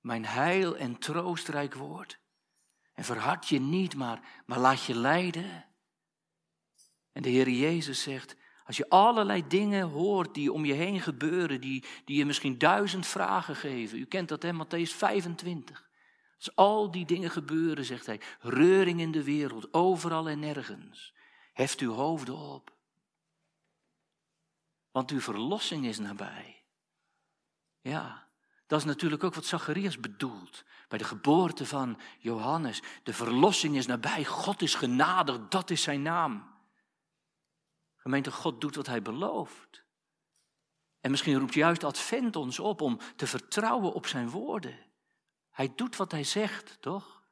mijn 0.00 0.24
heil 0.24 0.76
en 0.76 0.98
troostrijk 0.98 1.74
woord. 1.74 2.18
En 2.94 3.04
verhard 3.04 3.48
je 3.48 3.60
niet, 3.60 3.94
maar, 3.94 4.42
maar 4.46 4.58
laat 4.58 4.84
je 4.84 4.94
leiden. 4.94 5.66
En 7.12 7.22
de 7.22 7.28
Heer 7.28 7.48
Jezus 7.48 8.02
zegt, 8.02 8.36
als 8.64 8.76
je 8.76 8.88
allerlei 8.88 9.46
dingen 9.46 9.88
hoort 9.88 10.34
die 10.34 10.52
om 10.52 10.64
je 10.64 10.72
heen 10.72 11.00
gebeuren, 11.00 11.60
die, 11.60 11.84
die 12.04 12.16
je 12.16 12.24
misschien 12.24 12.58
duizend 12.58 13.06
vragen 13.06 13.56
geven. 13.56 13.98
U 13.98 14.04
kent 14.04 14.28
dat, 14.28 14.42
hè, 14.42 14.52
Matthäus 14.52 14.96
25. 14.96 15.88
Als 16.36 16.56
al 16.56 16.90
die 16.90 17.06
dingen 17.06 17.30
gebeuren, 17.30 17.84
zegt 17.84 18.06
hij, 18.06 18.20
reuring 18.40 19.00
in 19.00 19.12
de 19.12 19.24
wereld, 19.24 19.74
overal 19.74 20.28
en 20.28 20.38
nergens, 20.38 21.14
heft 21.56 21.80
uw 21.80 21.92
hoofden 21.92 22.36
op. 22.36 22.74
Want 24.90 25.10
uw 25.10 25.20
verlossing 25.20 25.86
is 25.86 25.98
nabij. 25.98 26.62
Ja, 27.80 28.28
dat 28.66 28.78
is 28.78 28.84
natuurlijk 28.84 29.24
ook 29.24 29.34
wat 29.34 29.44
Zacharias 29.44 30.00
bedoelt 30.00 30.64
bij 30.88 30.98
de 30.98 31.04
geboorte 31.04 31.66
van 31.66 32.00
Johannes. 32.18 32.82
De 33.02 33.12
verlossing 33.12 33.76
is 33.76 33.86
nabij, 33.86 34.24
God 34.24 34.62
is 34.62 34.74
genadig, 34.74 35.48
dat 35.48 35.70
is 35.70 35.82
zijn 35.82 36.02
naam. 36.02 36.54
Gemeente, 37.96 38.32
God 38.32 38.60
doet 38.60 38.74
wat 38.74 38.86
hij 38.86 39.02
belooft. 39.02 39.84
En 41.00 41.10
misschien 41.10 41.38
roept 41.38 41.54
juist 41.54 41.84
Advent 41.84 42.36
ons 42.36 42.58
op 42.58 42.80
om 42.80 42.98
te 43.16 43.26
vertrouwen 43.26 43.92
op 43.92 44.06
zijn 44.06 44.30
woorden. 44.30 44.78
Hij 45.50 45.72
doet 45.74 45.96
wat 45.96 46.12
hij 46.12 46.24
zegt, 46.24 46.80
toch? 46.80 47.22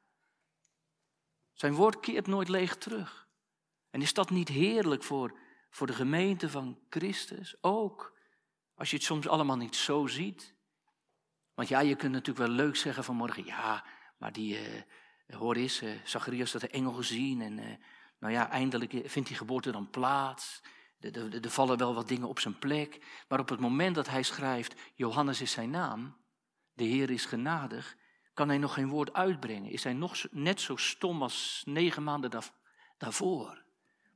Zijn 1.53 1.73
woord 1.73 1.99
keert 1.99 2.27
nooit 2.27 2.49
leeg 2.49 2.77
terug. 2.77 3.24
En 3.95 4.01
is 4.01 4.13
dat 4.13 4.29
niet 4.29 4.47
heerlijk 4.47 5.03
voor, 5.03 5.37
voor 5.69 5.87
de 5.87 5.93
gemeente 5.93 6.49
van 6.49 6.79
Christus? 6.89 7.55
Ook 7.61 8.17
als 8.73 8.89
je 8.89 8.95
het 8.95 9.05
soms 9.05 9.27
allemaal 9.27 9.57
niet 9.57 9.75
zo 9.75 10.07
ziet. 10.07 10.55
Want 11.53 11.67
ja, 11.67 11.79
je 11.79 11.95
kunt 11.95 12.11
natuurlijk 12.11 12.47
wel 12.47 12.55
leuk 12.55 12.75
zeggen 12.75 13.03
vanmorgen, 13.03 13.45
ja, 13.45 13.85
maar 14.17 14.31
die, 14.31 14.59
uh, 14.59 15.35
hoor 15.35 15.55
eens, 15.55 15.81
uh, 15.81 15.91
Zacharias 16.03 16.51
had 16.51 16.61
de 16.61 16.67
engel 16.67 16.91
gezien 16.91 17.41
en 17.41 17.57
uh, 17.57 17.65
nou 18.19 18.33
ja, 18.33 18.49
eindelijk 18.49 18.91
vindt 19.05 19.27
die 19.27 19.37
geboorte 19.37 19.71
dan 19.71 19.89
plaats. 19.89 20.61
Er 20.99 21.49
vallen 21.49 21.77
wel 21.77 21.93
wat 21.93 22.07
dingen 22.07 22.27
op 22.27 22.39
zijn 22.39 22.59
plek. 22.59 23.23
Maar 23.27 23.39
op 23.39 23.49
het 23.49 23.59
moment 23.59 23.95
dat 23.95 24.09
hij 24.09 24.23
schrijft, 24.23 24.75
Johannes 24.95 25.41
is 25.41 25.51
zijn 25.51 25.69
naam, 25.69 26.17
de 26.73 26.83
Heer 26.83 27.09
is 27.09 27.25
genadig, 27.25 27.95
kan 28.33 28.47
hij 28.47 28.57
nog 28.57 28.73
geen 28.73 28.89
woord 28.89 29.13
uitbrengen. 29.13 29.71
Is 29.71 29.83
hij 29.83 29.93
nog 29.93 30.25
net 30.31 30.61
zo 30.61 30.75
stom 30.75 31.21
als 31.21 31.61
negen 31.65 32.03
maanden 32.03 32.41
daarvoor. 32.97 33.64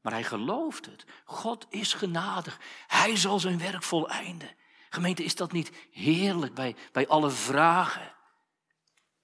Maar 0.02 0.14
hij 0.14 0.24
gelooft 0.24 0.86
het. 0.86 1.06
God 1.26 1.66
is 1.70 1.94
genadig. 1.94 2.60
Hij 2.88 3.18
zal 3.18 3.40
zijn 3.40 3.60
werk 3.60 3.84
voleinden. 3.84 4.56
Gemeente, 4.90 5.24
is 5.24 5.36
dat 5.36 5.52
niet 5.52 5.72
heerlijk 5.92 6.54
bij, 6.54 6.76
bij 6.92 7.08
alle 7.08 7.30
vragen 7.30 8.16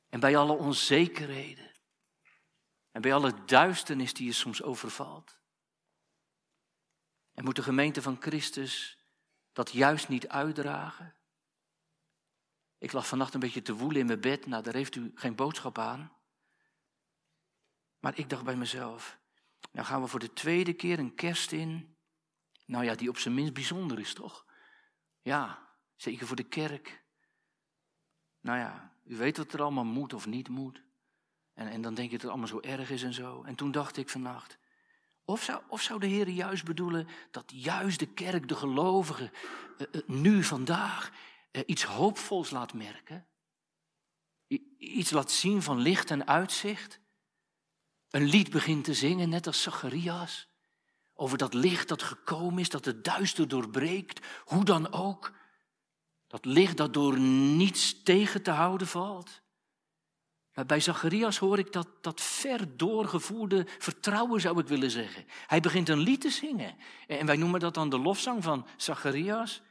en 0.09 0.19
bij 0.19 0.37
alle 0.37 0.53
onzekerheden 0.53 1.71
en 2.91 3.01
bij 3.01 3.13
alle 3.13 3.45
duisternis 3.45 4.13
die 4.13 4.25
je 4.25 4.33
soms 4.33 4.63
overvalt? 4.63 5.39
En 7.33 7.43
moet 7.43 7.55
de 7.55 7.63
gemeente 7.63 8.01
van 8.01 8.21
Christus 8.21 8.97
dat 9.53 9.71
juist 9.71 10.07
niet 10.07 10.27
uitdragen? 10.27 11.15
Ik 12.77 12.91
lag 12.91 13.07
vannacht 13.07 13.33
een 13.33 13.39
beetje 13.39 13.61
te 13.61 13.75
woelen 13.75 13.99
in 13.99 14.05
mijn 14.05 14.21
bed. 14.21 14.45
Nou, 14.45 14.63
daar 14.63 14.73
heeft 14.73 14.95
u 14.95 15.11
geen 15.15 15.35
boodschap 15.35 15.77
aan. 15.77 16.13
Maar 17.99 18.17
ik 18.17 18.29
dacht 18.29 18.43
bij 18.43 18.55
mezelf, 18.55 19.19
nou 19.75 19.87
gaan 19.87 20.01
we 20.01 20.07
voor 20.07 20.19
de 20.19 20.33
tweede 20.33 20.73
keer 20.73 20.99
een 20.99 21.15
kerst 21.15 21.51
in. 21.51 21.95
Nou 22.65 22.83
ja, 22.83 22.95
die 22.95 23.09
op 23.09 23.17
zijn 23.17 23.33
minst 23.33 23.53
bijzonder 23.53 23.99
is, 23.99 24.13
toch? 24.13 24.45
Ja, 25.21 25.69
zeker 25.95 26.27
voor 26.27 26.35
de 26.35 26.43
kerk. 26.43 27.03
Nou 28.39 28.59
ja, 28.59 28.93
u 29.03 29.15
weet 29.15 29.37
wat 29.37 29.53
er 29.53 29.61
allemaal 29.61 29.85
moet 29.85 30.13
of 30.13 30.25
niet 30.25 30.49
moet. 30.49 30.83
En, 31.53 31.67
en 31.67 31.81
dan 31.81 31.93
denk 31.93 32.07
je 32.07 32.13
dat 32.13 32.21
het 32.21 32.31
allemaal 32.31 32.47
zo 32.47 32.59
erg 32.59 32.89
is 32.89 33.03
en 33.03 33.13
zo. 33.13 33.43
En 33.43 33.55
toen 33.55 33.71
dacht 33.71 33.97
ik 33.97 34.09
vannacht, 34.09 34.57
of 35.25 35.43
zou, 35.43 35.61
of 35.67 35.81
zou 35.81 35.99
de 35.99 36.07
Heer 36.07 36.29
juist 36.29 36.63
bedoelen 36.63 37.07
dat 37.31 37.51
juist 37.55 37.99
de 37.99 38.13
kerk, 38.13 38.47
de 38.47 38.55
gelovigen, 38.55 39.31
eh, 39.77 39.87
eh, 39.91 40.07
nu, 40.07 40.43
vandaag, 40.43 41.11
eh, 41.51 41.61
iets 41.65 41.83
hoopvols 41.83 42.49
laat 42.49 42.73
merken? 42.73 43.27
iets 44.77 45.11
laat 45.11 45.31
zien 45.31 45.61
van 45.61 45.77
licht 45.77 46.11
en 46.11 46.27
uitzicht? 46.27 46.99
Een 48.15 48.23
lied 48.25 48.49
begint 48.49 48.83
te 48.83 48.93
zingen, 48.93 49.29
net 49.29 49.47
als 49.47 49.61
Zacharias. 49.61 50.47
Over 51.13 51.37
dat 51.37 51.53
licht 51.53 51.87
dat 51.87 52.03
gekomen 52.03 52.59
is, 52.59 52.69
dat 52.69 52.85
het 52.85 53.03
duister 53.03 53.47
doorbreekt, 53.47 54.25
hoe 54.45 54.63
dan 54.63 54.91
ook. 54.91 55.31
Dat 56.27 56.45
licht 56.45 56.77
dat 56.77 56.93
door 56.93 57.19
niets 57.19 58.03
tegen 58.03 58.43
te 58.43 58.51
houden 58.51 58.87
valt. 58.87 59.41
Maar 60.53 60.65
bij 60.65 60.79
Zacharias 60.79 61.37
hoor 61.37 61.59
ik 61.59 61.71
dat, 61.71 61.87
dat 62.01 62.21
ver 62.21 62.77
doorgevoerde 62.77 63.65
vertrouwen, 63.77 64.41
zou 64.41 64.59
ik 64.59 64.67
willen 64.67 64.91
zeggen. 64.91 65.25
Hij 65.47 65.59
begint 65.59 65.89
een 65.89 65.99
lied 65.99 66.21
te 66.21 66.29
zingen. 66.29 66.75
En 67.07 67.25
wij 67.25 67.37
noemen 67.37 67.59
dat 67.59 67.73
dan 67.73 67.89
de 67.89 67.99
lofzang 67.99 68.43
van 68.43 68.67
Zacharias. 68.77 69.61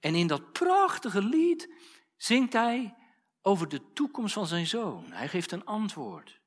En 0.00 0.14
in 0.14 0.26
dat 0.26 0.52
prachtige 0.52 1.22
lied 1.22 1.74
zingt 2.16 2.52
hij 2.52 2.94
over 3.42 3.68
de 3.68 3.92
toekomst 3.92 4.34
van 4.34 4.46
zijn 4.46 4.66
zoon. 4.66 5.12
Hij 5.12 5.28
geeft 5.28 5.52
een 5.52 5.64
antwoord. 5.64 6.42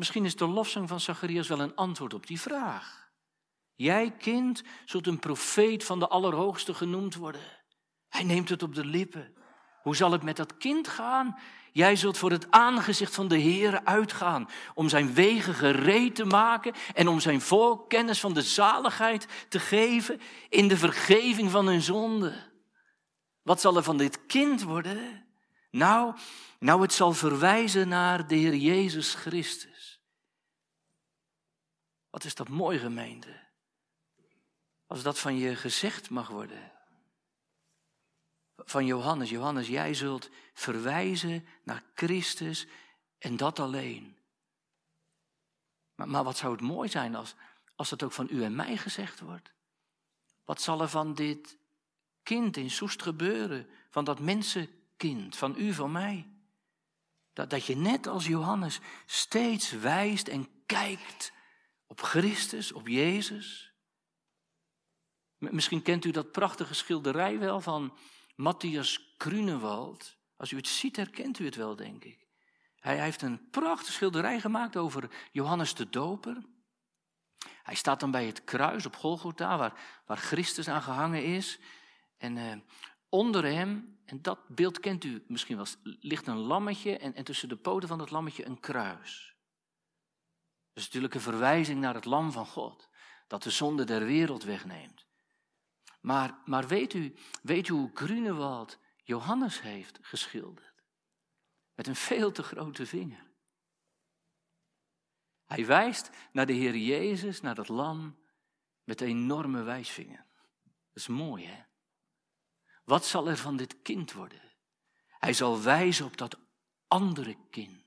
Misschien 0.00 0.24
is 0.24 0.36
de 0.36 0.46
lofzang 0.46 0.88
van 0.88 1.00
Zacharias 1.00 1.48
wel 1.48 1.60
een 1.60 1.74
antwoord 1.74 2.14
op 2.14 2.26
die 2.26 2.40
vraag. 2.40 3.10
Jij, 3.74 4.10
kind, 4.10 4.62
zult 4.84 5.06
een 5.06 5.18
profeet 5.18 5.84
van 5.84 5.98
de 5.98 6.08
Allerhoogste 6.08 6.74
genoemd 6.74 7.14
worden. 7.14 7.40
Hij 8.08 8.24
neemt 8.24 8.48
het 8.48 8.62
op 8.62 8.74
de 8.74 8.84
lippen. 8.84 9.34
Hoe 9.82 9.96
zal 9.96 10.12
het 10.12 10.22
met 10.22 10.36
dat 10.36 10.56
kind 10.56 10.88
gaan? 10.88 11.38
Jij 11.72 11.96
zult 11.96 12.18
voor 12.18 12.30
het 12.30 12.50
aangezicht 12.50 13.14
van 13.14 13.28
de 13.28 13.36
Heer 13.36 13.84
uitgaan 13.84 14.48
om 14.74 14.88
zijn 14.88 15.14
wegen 15.14 15.54
gereed 15.54 16.14
te 16.14 16.24
maken 16.24 16.74
en 16.94 17.08
om 17.08 17.20
zijn 17.20 17.40
volk 17.40 17.88
kennis 17.88 18.20
van 18.20 18.34
de 18.34 18.42
zaligheid 18.42 19.26
te 19.48 19.58
geven 19.58 20.20
in 20.48 20.68
de 20.68 20.76
vergeving 20.76 21.50
van 21.50 21.66
hun 21.66 21.82
zonde. 21.82 22.50
Wat 23.42 23.60
zal 23.60 23.76
er 23.76 23.82
van 23.82 23.96
dit 23.96 24.26
kind 24.26 24.62
worden? 24.62 25.26
Nou, 25.70 26.14
nou 26.58 26.82
het 26.82 26.92
zal 26.92 27.12
verwijzen 27.12 27.88
naar 27.88 28.26
de 28.26 28.34
Heer 28.34 28.54
Jezus 28.54 29.14
Christus. 29.14 29.79
Wat 32.10 32.24
is 32.24 32.34
dat 32.34 32.48
mooi 32.48 32.78
gemeente? 32.78 33.48
Als 34.86 35.02
dat 35.02 35.18
van 35.18 35.36
je 35.36 35.56
gezegd 35.56 36.10
mag 36.10 36.28
worden 36.28 36.72
van 38.64 38.86
Johannes. 38.86 39.30
Johannes, 39.30 39.68
jij 39.68 39.94
zult 39.94 40.30
verwijzen 40.52 41.46
naar 41.62 41.82
Christus 41.94 42.66
en 43.18 43.36
dat 43.36 43.58
alleen. 43.58 44.16
Maar, 45.94 46.08
maar 46.08 46.24
wat 46.24 46.36
zou 46.36 46.52
het 46.52 46.60
mooi 46.60 46.88
zijn 46.88 47.14
als, 47.14 47.34
als 47.74 47.88
dat 47.88 48.02
ook 48.02 48.12
van 48.12 48.28
u 48.30 48.44
en 48.44 48.54
mij 48.54 48.76
gezegd 48.76 49.20
wordt? 49.20 49.52
Wat 50.44 50.60
zal 50.60 50.80
er 50.80 50.88
van 50.88 51.14
dit 51.14 51.58
kind 52.22 52.56
in 52.56 52.70
Soest 52.70 53.02
gebeuren? 53.02 53.68
Van 53.90 54.04
dat 54.04 54.20
mensenkind, 54.20 55.36
van 55.36 55.54
u, 55.58 55.72
van 55.72 55.92
mij? 55.92 56.28
Dat, 57.32 57.50
dat 57.50 57.64
je 57.64 57.76
net 57.76 58.06
als 58.06 58.26
Johannes 58.26 58.80
steeds 59.06 59.70
wijst 59.70 60.28
en 60.28 60.48
kijkt 60.66 61.32
op 61.90 62.00
Christus, 62.00 62.72
op 62.72 62.88
Jezus. 62.88 63.72
Misschien 65.38 65.82
kent 65.82 66.04
u 66.04 66.10
dat 66.10 66.32
prachtige 66.32 66.74
schilderij 66.74 67.38
wel 67.38 67.60
van 67.60 67.96
Matthias 68.36 69.14
Grunewald. 69.18 70.16
Als 70.36 70.50
u 70.50 70.56
het 70.56 70.68
ziet, 70.68 70.96
herkent 70.96 71.38
u 71.38 71.44
het 71.44 71.54
wel, 71.54 71.76
denk 71.76 72.04
ik. 72.04 72.26
Hij 72.78 73.00
heeft 73.00 73.22
een 73.22 73.50
prachtige 73.50 73.92
schilderij 73.92 74.40
gemaakt 74.40 74.76
over 74.76 75.10
Johannes 75.32 75.74
de 75.74 75.88
Doper. 75.88 76.42
Hij 77.62 77.74
staat 77.74 78.00
dan 78.00 78.10
bij 78.10 78.26
het 78.26 78.44
kruis 78.44 78.86
op 78.86 78.96
Golgotha, 78.96 79.58
waar, 79.58 80.02
waar 80.06 80.18
Christus 80.18 80.68
aan 80.68 80.82
gehangen 80.82 81.24
is. 81.24 81.58
En 82.16 82.36
eh, 82.36 82.56
onder 83.08 83.44
hem, 83.44 84.00
en 84.04 84.22
dat 84.22 84.48
beeld 84.48 84.80
kent 84.80 85.04
u 85.04 85.24
misschien 85.26 85.56
wel, 85.56 85.66
ligt 85.82 86.26
een 86.26 86.36
lammetje 86.36 86.98
en, 86.98 87.14
en 87.14 87.24
tussen 87.24 87.48
de 87.48 87.56
poten 87.56 87.88
van 87.88 87.98
dat 87.98 88.10
lammetje 88.10 88.46
een 88.46 88.60
kruis. 88.60 89.30
Dat 90.72 90.82
is 90.82 90.84
natuurlijk 90.84 91.14
een 91.14 91.20
verwijzing 91.20 91.80
naar 91.80 91.94
het 91.94 92.04
lam 92.04 92.32
van 92.32 92.46
God, 92.46 92.88
dat 93.26 93.42
de 93.42 93.50
zonde 93.50 93.84
der 93.84 94.04
wereld 94.04 94.42
wegneemt. 94.42 95.06
Maar, 96.00 96.38
maar 96.44 96.66
weet, 96.66 96.94
u, 96.94 97.14
weet 97.42 97.68
u 97.68 97.72
hoe 97.72 97.90
Grunewald 97.94 98.78
Johannes 99.04 99.60
heeft 99.60 99.98
geschilderd? 100.02 100.82
Met 101.74 101.86
een 101.86 101.96
veel 101.96 102.32
te 102.32 102.42
grote 102.42 102.86
vinger. 102.86 103.30
Hij 105.44 105.66
wijst 105.66 106.10
naar 106.32 106.46
de 106.46 106.52
Heer 106.52 106.76
Jezus, 106.76 107.40
naar 107.40 107.54
dat 107.54 107.68
lam, 107.68 108.18
met 108.84 109.00
een 109.00 109.08
enorme 109.08 109.62
wijsvinger. 109.62 110.26
Dat 110.62 111.02
is 111.02 111.06
mooi, 111.06 111.46
hè? 111.46 111.62
Wat 112.84 113.04
zal 113.04 113.28
er 113.28 113.36
van 113.36 113.56
dit 113.56 113.82
kind 113.82 114.12
worden? 114.12 114.42
Hij 115.08 115.32
zal 115.32 115.62
wijzen 115.62 116.06
op 116.06 116.16
dat 116.16 116.38
andere 116.88 117.36
kind. 117.50 117.84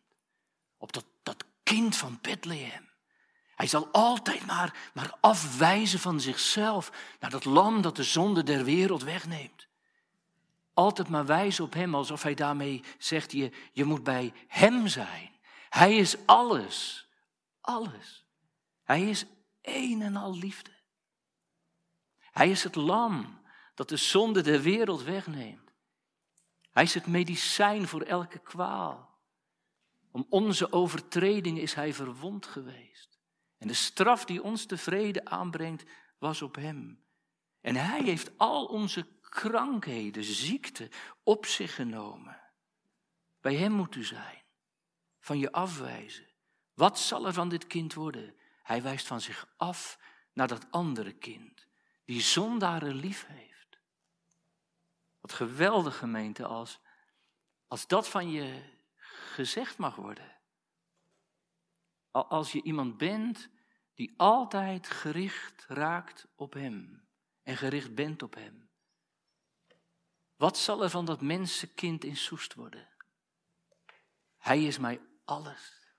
Op 0.77 0.93
dat, 0.93 1.05
dat 1.23 1.45
kind 1.63 1.95
van 1.95 2.19
Bethlehem. 2.21 2.89
Hij 3.55 3.67
zal 3.67 3.87
altijd 3.91 4.45
maar, 4.45 4.91
maar 4.93 5.17
afwijzen 5.19 5.99
van 5.99 6.19
zichzelf 6.19 6.91
naar 7.19 7.29
dat 7.29 7.45
lam 7.45 7.81
dat 7.81 7.95
de 7.95 8.03
zonde 8.03 8.43
der 8.43 8.63
wereld 8.63 9.03
wegneemt. 9.03 9.67
Altijd 10.73 11.09
maar 11.09 11.25
wijzen 11.25 11.63
op 11.63 11.73
hem 11.73 11.95
alsof 11.95 12.23
hij 12.23 12.33
daarmee 12.33 12.83
zegt, 12.97 13.31
je, 13.31 13.51
je 13.71 13.83
moet 13.83 14.03
bij 14.03 14.33
hem 14.47 14.87
zijn. 14.87 15.31
Hij 15.69 15.95
is 15.95 16.25
alles, 16.25 17.07
alles. 17.61 18.25
Hij 18.83 19.09
is 19.09 19.25
een 19.61 20.01
en 20.01 20.15
al 20.15 20.37
liefde. 20.37 20.71
Hij 22.19 22.49
is 22.49 22.63
het 22.63 22.75
lam 22.75 23.41
dat 23.75 23.89
de 23.89 23.97
zonde 23.97 24.41
der 24.41 24.61
wereld 24.61 25.03
wegneemt. 25.03 25.71
Hij 26.71 26.83
is 26.83 26.93
het 26.93 27.07
medicijn 27.07 27.87
voor 27.87 28.01
elke 28.01 28.39
kwaal. 28.39 29.12
Om 30.13 30.25
onze 30.29 30.71
overtreding 30.71 31.59
is 31.59 31.73
hij 31.73 31.93
verwond 31.93 32.45
geweest. 32.45 33.19
En 33.57 33.67
de 33.67 33.73
straf 33.73 34.25
die 34.25 34.43
ons 34.43 34.67
de 34.67 34.77
vrede 34.77 35.25
aanbrengt, 35.25 35.83
was 36.17 36.41
op 36.41 36.55
hem. 36.55 37.03
En 37.61 37.75
hij 37.75 38.03
heeft 38.03 38.37
al 38.37 38.65
onze 38.65 39.07
krankheden, 39.21 40.23
ziekte 40.23 40.89
op 41.23 41.45
zich 41.45 41.75
genomen. 41.75 42.41
Bij 43.41 43.55
hem 43.55 43.71
moet 43.71 43.95
u 43.95 44.03
zijn. 44.03 44.41
Van 45.19 45.39
je 45.39 45.51
afwijzen. 45.51 46.29
Wat 46.73 46.99
zal 46.99 47.25
er 47.25 47.33
van 47.33 47.49
dit 47.49 47.67
kind 47.67 47.93
worden? 47.93 48.35
Hij 48.63 48.81
wijst 48.81 49.07
van 49.07 49.21
zich 49.21 49.53
af 49.57 49.99
naar 50.33 50.47
dat 50.47 50.71
andere 50.71 51.13
kind, 51.13 51.67
die 52.05 52.21
zondaren 52.21 52.95
lief 52.95 53.25
heeft. 53.27 53.79
Wat 55.19 55.33
geweldig 55.33 55.97
gemeente 55.97 56.45
als, 56.45 56.79
als 57.67 57.87
dat 57.87 58.09
van 58.09 58.31
je 58.31 58.72
gezegd 59.33 59.77
mag 59.77 59.95
worden. 59.95 60.31
als 62.11 62.51
je 62.51 62.61
iemand 62.61 62.97
bent 62.97 63.49
die 63.93 64.13
altijd 64.17 64.87
gericht 64.87 65.65
raakt 65.67 66.27
op 66.35 66.53
Hem 66.53 67.07
en 67.43 67.57
gericht 67.57 67.95
bent 67.95 68.23
op 68.23 68.35
Hem. 68.35 68.69
Wat 70.35 70.57
zal 70.57 70.83
er 70.83 70.89
van 70.89 71.05
dat 71.05 71.21
mensenkind 71.21 72.03
in 72.03 72.17
Soest 72.17 72.53
worden? 72.53 72.87
Hij 74.37 74.63
is 74.63 74.77
mij 74.77 75.01
alles. 75.25 75.93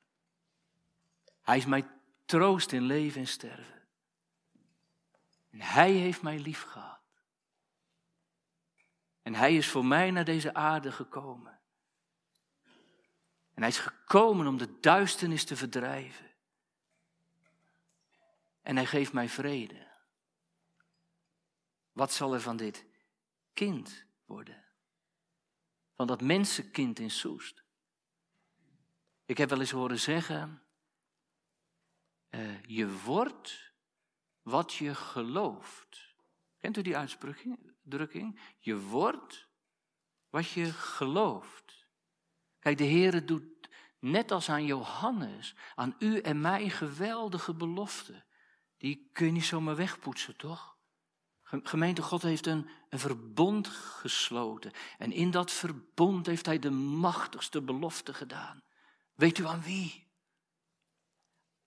Hij 1.42 1.56
is 1.56 1.66
mij 1.66 1.90
troost 2.24 2.72
in 2.72 2.82
leven 2.82 3.20
en 3.20 3.26
sterven. 3.26 3.88
En 5.50 5.60
hij 5.60 5.92
heeft 5.92 6.22
mij 6.22 6.38
lief 6.38 6.62
gehad. 6.62 7.00
En 9.22 9.34
hij 9.34 9.56
is 9.56 9.68
voor 9.68 9.84
mij 9.84 10.10
naar 10.10 10.24
deze 10.24 10.54
aarde 10.54 10.92
gekomen. 10.92 11.60
En 13.54 13.62
hij 13.62 13.68
is 13.68 13.78
gekomen 13.78 14.46
om 14.46 14.56
de 14.56 14.80
duisternis 14.80 15.44
te 15.44 15.56
verdrijven. 15.56 16.30
En 18.62 18.76
hij 18.76 18.86
geeft 18.86 19.12
mij 19.12 19.28
vrede. 19.28 19.92
Wat 21.92 22.12
zal 22.12 22.34
er 22.34 22.40
van 22.40 22.56
dit 22.56 22.86
kind 23.52 24.04
worden? 24.24 24.64
Van 25.94 26.06
dat 26.06 26.20
mensenkind 26.20 26.98
in 26.98 27.10
Soest. 27.10 27.62
Ik 29.26 29.38
heb 29.38 29.48
wel 29.48 29.60
eens 29.60 29.70
horen 29.70 30.00
zeggen, 30.00 30.62
uh, 32.30 32.62
je 32.62 32.98
wordt 32.98 33.72
wat 34.42 34.74
je 34.74 34.94
gelooft. 34.94 36.14
Kent 36.58 36.76
u 36.76 36.82
die 36.82 36.96
uitdrukking? 36.96 38.40
Je 38.58 38.80
wordt 38.80 39.48
wat 40.30 40.48
je 40.48 40.72
gelooft. 40.72 41.63
Kijk, 42.64 42.78
de 42.78 42.84
Heer 42.84 43.26
doet 43.26 43.68
net 43.98 44.30
als 44.30 44.50
aan 44.50 44.64
Johannes, 44.64 45.54
aan 45.74 45.94
u 45.98 46.18
en 46.18 46.40
mij 46.40 46.68
geweldige 46.68 47.54
beloften. 47.54 48.24
Die 48.76 49.10
kun 49.12 49.26
je 49.26 49.32
niet 49.32 49.44
zomaar 49.44 49.76
wegpoetsen, 49.76 50.36
toch? 50.36 50.76
Gemeente 51.42 52.02
God 52.02 52.22
heeft 52.22 52.46
een, 52.46 52.68
verbond 52.90 53.68
gesloten. 53.68 54.72
En 54.98 55.12
in 55.12 55.30
dat 55.30 55.50
verbond 55.50 56.26
heeft 56.26 56.46
Hij 56.46 56.58
de 56.58 56.70
machtigste 56.70 57.62
belofte 57.62 58.14
gedaan. 58.14 58.62
Weet 59.14 59.38
u 59.38 59.46
aan 59.46 59.62
wie? 59.62 60.06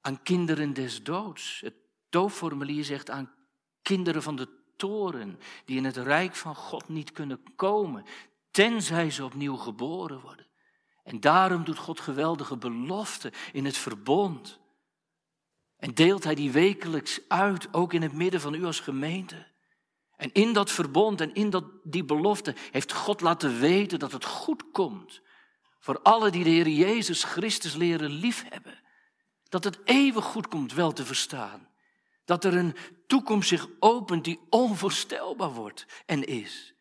Aan 0.02 0.22
kinderen 0.24 0.74
des 0.74 1.04
doods. 1.04 1.60
Het 1.60 1.76
doofformulier 2.10 2.84
zegt 2.84 3.10
aan 3.10 3.34
kinderen 3.82 4.24
van 4.24 4.36
de 4.36 4.74
toren, 4.78 5.40
die 5.66 5.78
in 5.78 5.86
het 5.86 5.98
rijk 5.98 6.36
van 6.36 6.56
God 6.56 6.88
niet 6.88 7.12
kunnen 7.12 7.56
komen, 7.56 8.06
tenzij 8.52 9.12
ze 9.12 9.26
opnieuw 9.26 9.56
geboren 9.56 10.20
worden. 10.20 10.47
En 11.08 11.20
daarom 11.20 11.64
doet 11.64 11.78
God 11.78 12.00
geweldige 12.00 12.58
beloften 12.58 13.32
in 13.52 13.66
het 13.66 13.78
verbond. 13.78 14.60
En 15.78 15.94
deelt 15.94 16.24
Hij 16.24 16.36
die 16.36 16.52
wekelijks 16.52 17.20
uit, 17.28 17.74
ook 17.74 17.94
in 17.94 18.02
het 18.02 18.14
midden 18.14 18.42
van 18.42 18.54
u 18.54 18.66
als 18.66 18.80
gemeente. 18.80 19.48
En 20.16 20.32
in 20.34 20.54
dat 20.54 20.72
verbond 20.72 21.22
en 21.22 21.34
in 21.34 21.50
dat, 21.50 21.64
die 21.84 22.04
belofte 22.04 22.56
heeft 22.72 22.94
God 22.94 23.22
laten 23.22 23.60
weten 23.60 24.00
dat 24.00 24.12
het 24.12 24.26
goed 24.26 24.72
komt 24.72 25.22
voor 25.80 26.00
alle 26.02 26.30
die 26.30 26.44
de 26.44 26.50
Heer 26.50 26.68
Jezus 26.68 27.24
Christus 27.24 27.76
leren 27.76 28.12
liefhebben. 28.12 28.80
Dat 29.50 29.64
het 29.64 29.80
eeuwig 29.84 30.26
goed 30.26 30.48
komt 30.48 30.74
wel 30.74 30.94
te 30.94 31.06
verstaan. 31.06 31.68
Dat 32.26 32.44
er 32.44 32.56
een 32.56 32.76
toekomst 33.08 33.50
zich 33.50 33.68
opent 33.80 34.24
die 34.24 34.40
onvoorstelbaar 34.50 35.54
wordt 35.54 35.86
en 36.06 36.24
is. 36.24 36.74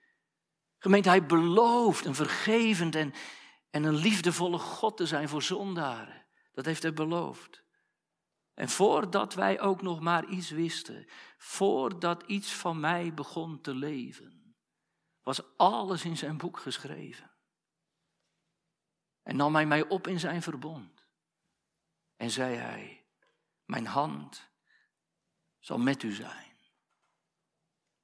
Gemeente, 0.79 1.09
hij 1.09 1.27
belooft 1.27 2.05
een 2.05 2.15
vergevend 2.15 2.95
en, 2.95 3.15
en 3.77 3.85
een 3.85 3.95
liefdevolle 3.95 4.59
God 4.59 4.97
te 4.97 5.07
zijn 5.07 5.29
voor 5.29 5.43
zondaren. 5.43 6.27
Dat 6.53 6.65
heeft 6.65 6.83
hij 6.83 6.93
beloofd. 6.93 7.65
En 8.55 8.69
voordat 8.69 9.35
wij 9.35 9.61
ook 9.61 9.83
nog 9.83 10.01
maar 10.01 10.25
iets 10.25 10.51
wisten, 10.51 11.07
voordat 11.39 12.23
iets 12.23 12.53
van 12.53 12.81
mij 12.81 13.15
begon 13.15 13.61
te 13.61 13.75
leven, 13.75 14.57
was 15.23 15.57
alles 15.57 16.05
in 16.05 16.17
zijn 16.17 16.37
boek 16.37 16.59
geschreven. 16.59 17.31
En 19.23 19.37
nam 19.37 19.55
hij 19.55 19.67
mij 19.67 19.89
op 19.89 20.07
in 20.07 20.21
zijn 20.21 20.43
verbond. 20.43 21.07
En 22.17 22.31
zei 22.31 22.57
hij, 22.57 23.07
mijn 23.65 23.87
hand 23.87 24.51
zal 25.59 25.79
met 25.79 26.03
u 26.03 26.13
zijn. 26.13 26.57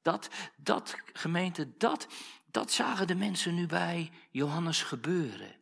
Dat, 0.02 0.28
dat 0.56 0.96
gemeente, 1.12 1.76
dat, 1.76 2.06
dat 2.46 2.72
zagen 2.72 3.06
de 3.06 3.14
mensen 3.14 3.54
nu 3.54 3.66
bij 3.66 4.12
Johannes 4.30 4.82
gebeuren. 4.82 5.60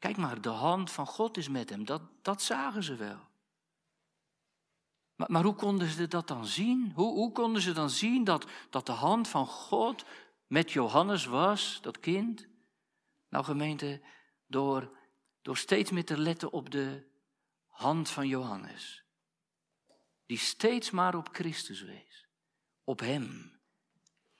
Kijk 0.00 0.16
maar, 0.16 0.40
de 0.40 0.48
hand 0.48 0.90
van 0.90 1.06
God 1.06 1.36
is 1.36 1.48
met 1.48 1.70
hem. 1.70 1.84
Dat, 1.84 2.02
dat 2.22 2.42
zagen 2.42 2.82
ze 2.82 2.94
wel. 2.94 3.28
Maar, 5.14 5.30
maar 5.30 5.44
hoe 5.44 5.54
konden 5.54 5.88
ze 5.88 6.06
dat 6.06 6.28
dan 6.28 6.46
zien? 6.46 6.92
Hoe, 6.94 7.12
hoe 7.12 7.32
konden 7.32 7.62
ze 7.62 7.72
dan 7.72 7.90
zien 7.90 8.24
dat, 8.24 8.46
dat 8.70 8.86
de 8.86 8.92
hand 8.92 9.28
van 9.28 9.46
God 9.46 10.04
met 10.46 10.72
Johannes 10.72 11.24
was, 11.24 11.78
dat 11.82 12.00
kind? 12.00 12.48
Nou 13.28 13.44
gemeente, 13.44 14.00
door, 14.46 14.96
door 15.42 15.56
steeds 15.56 15.90
meer 15.90 16.04
te 16.04 16.18
letten 16.18 16.52
op 16.52 16.70
de 16.70 17.06
hand 17.66 18.10
van 18.10 18.28
Johannes. 18.28 19.04
Die 20.26 20.38
steeds 20.38 20.90
maar 20.90 21.14
op 21.14 21.28
Christus 21.32 21.82
wees. 21.82 22.28
Op 22.84 23.00
Hem. 23.00 23.58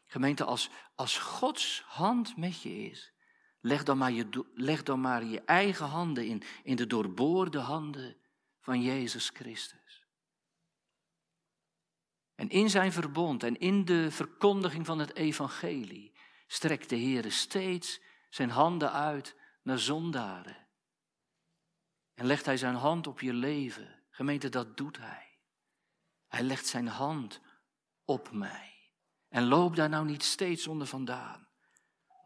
Gemeente, 0.05 0.45
als, 0.45 0.71
als 0.95 1.19
Gods 1.19 1.83
hand 1.87 2.37
met 2.37 2.63
je 2.63 2.91
is, 2.91 3.13
leg 3.61 3.83
dan 3.83 3.99
maar 3.99 4.13
je, 4.13 4.45
leg 4.55 4.83
dan 4.83 5.01
maar 5.01 5.25
je 5.25 5.41
eigen 5.41 5.87
handen 5.87 6.27
in, 6.27 6.43
in 6.63 6.77
de 6.77 6.87
doorboorde 6.87 7.59
handen 7.59 8.17
van 8.61 8.83
Jezus 8.83 9.29
Christus. 9.29 10.07
En 12.35 12.49
in 12.49 12.71
zijn 12.71 12.93
verbond 12.93 13.43
en 13.43 13.59
in 13.59 13.85
de 13.85 14.11
verkondiging 14.11 14.87
van 14.87 14.99
het 14.99 15.15
evangelie 15.15 16.13
strekt 16.47 16.89
de 16.89 16.97
Heer 16.97 17.33
steeds 17.33 18.01
zijn 18.31 18.51
handen 18.51 18.93
uit 18.93 19.37
naar 19.63 19.79
zondaren. 19.79 20.67
En 22.15 22.27
legt 22.27 22.47
hij 22.47 22.57
zijn 22.57 22.75
hand 22.75 23.07
op 23.07 23.21
je 23.21 23.33
leven. 23.33 24.03
Gemeente, 24.11 24.49
dat 24.49 24.77
doet 24.77 24.99
hij. 24.99 25.39
Hij 26.27 26.43
legt 26.43 26.67
zijn 26.67 26.87
hand 26.87 27.41
op 28.05 28.31
mij. 28.31 28.93
En 29.29 29.45
loop 29.45 29.77
daar 29.77 29.89
nou 29.89 30.07
niet 30.07 30.23
steeds 30.23 30.67
onder 30.67 30.87
vandaan. 30.87 31.49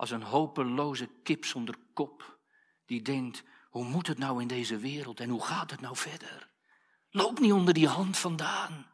Als 0.04 0.12
een 0.12 0.22
hopeloze 0.22 1.08
kip 1.22 1.44
zonder 1.44 1.74
kop. 1.92 2.38
Die 2.86 3.02
denkt, 3.02 3.42
hoe 3.70 3.84
moet 3.84 4.06
het 4.06 4.18
nou 4.18 4.40
in 4.40 4.48
deze 4.48 4.76
wereld 4.76 5.20
en 5.20 5.28
hoe 5.28 5.44
gaat 5.44 5.70
het 5.70 5.80
nou 5.80 5.96
verder? 5.96 6.50
Loop 7.10 7.38
niet 7.38 7.52
onder 7.52 7.74
die 7.74 7.88
hand 7.88 8.16
vandaan. 8.16 8.86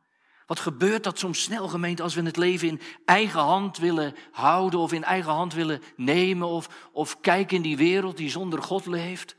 Wat 0.46 0.61
gebeurt 0.61 1.05
dat 1.05 1.18
soms 1.18 1.42
snel, 1.42 1.68
gemeente, 1.68 2.03
als 2.03 2.14
we 2.14 2.23
het 2.23 2.37
leven 2.37 2.68
in 2.68 2.81
eigen 3.05 3.40
hand 3.40 3.79
willen 3.79 4.14
houden 4.33 4.81
of 4.81 4.92
in 4.92 5.05
eigen 5.05 5.33
hand 5.33 5.55
willen 5.55 5.83
nemen 5.96 6.49
of, 6.49 6.88
of 6.92 7.20
kijken 7.20 7.57
in 7.57 7.62
die 7.62 7.77
wereld 7.77 8.16
die 8.16 8.31
zonder 8.31 8.62
God 8.62 8.87
leeft? 8.87 9.37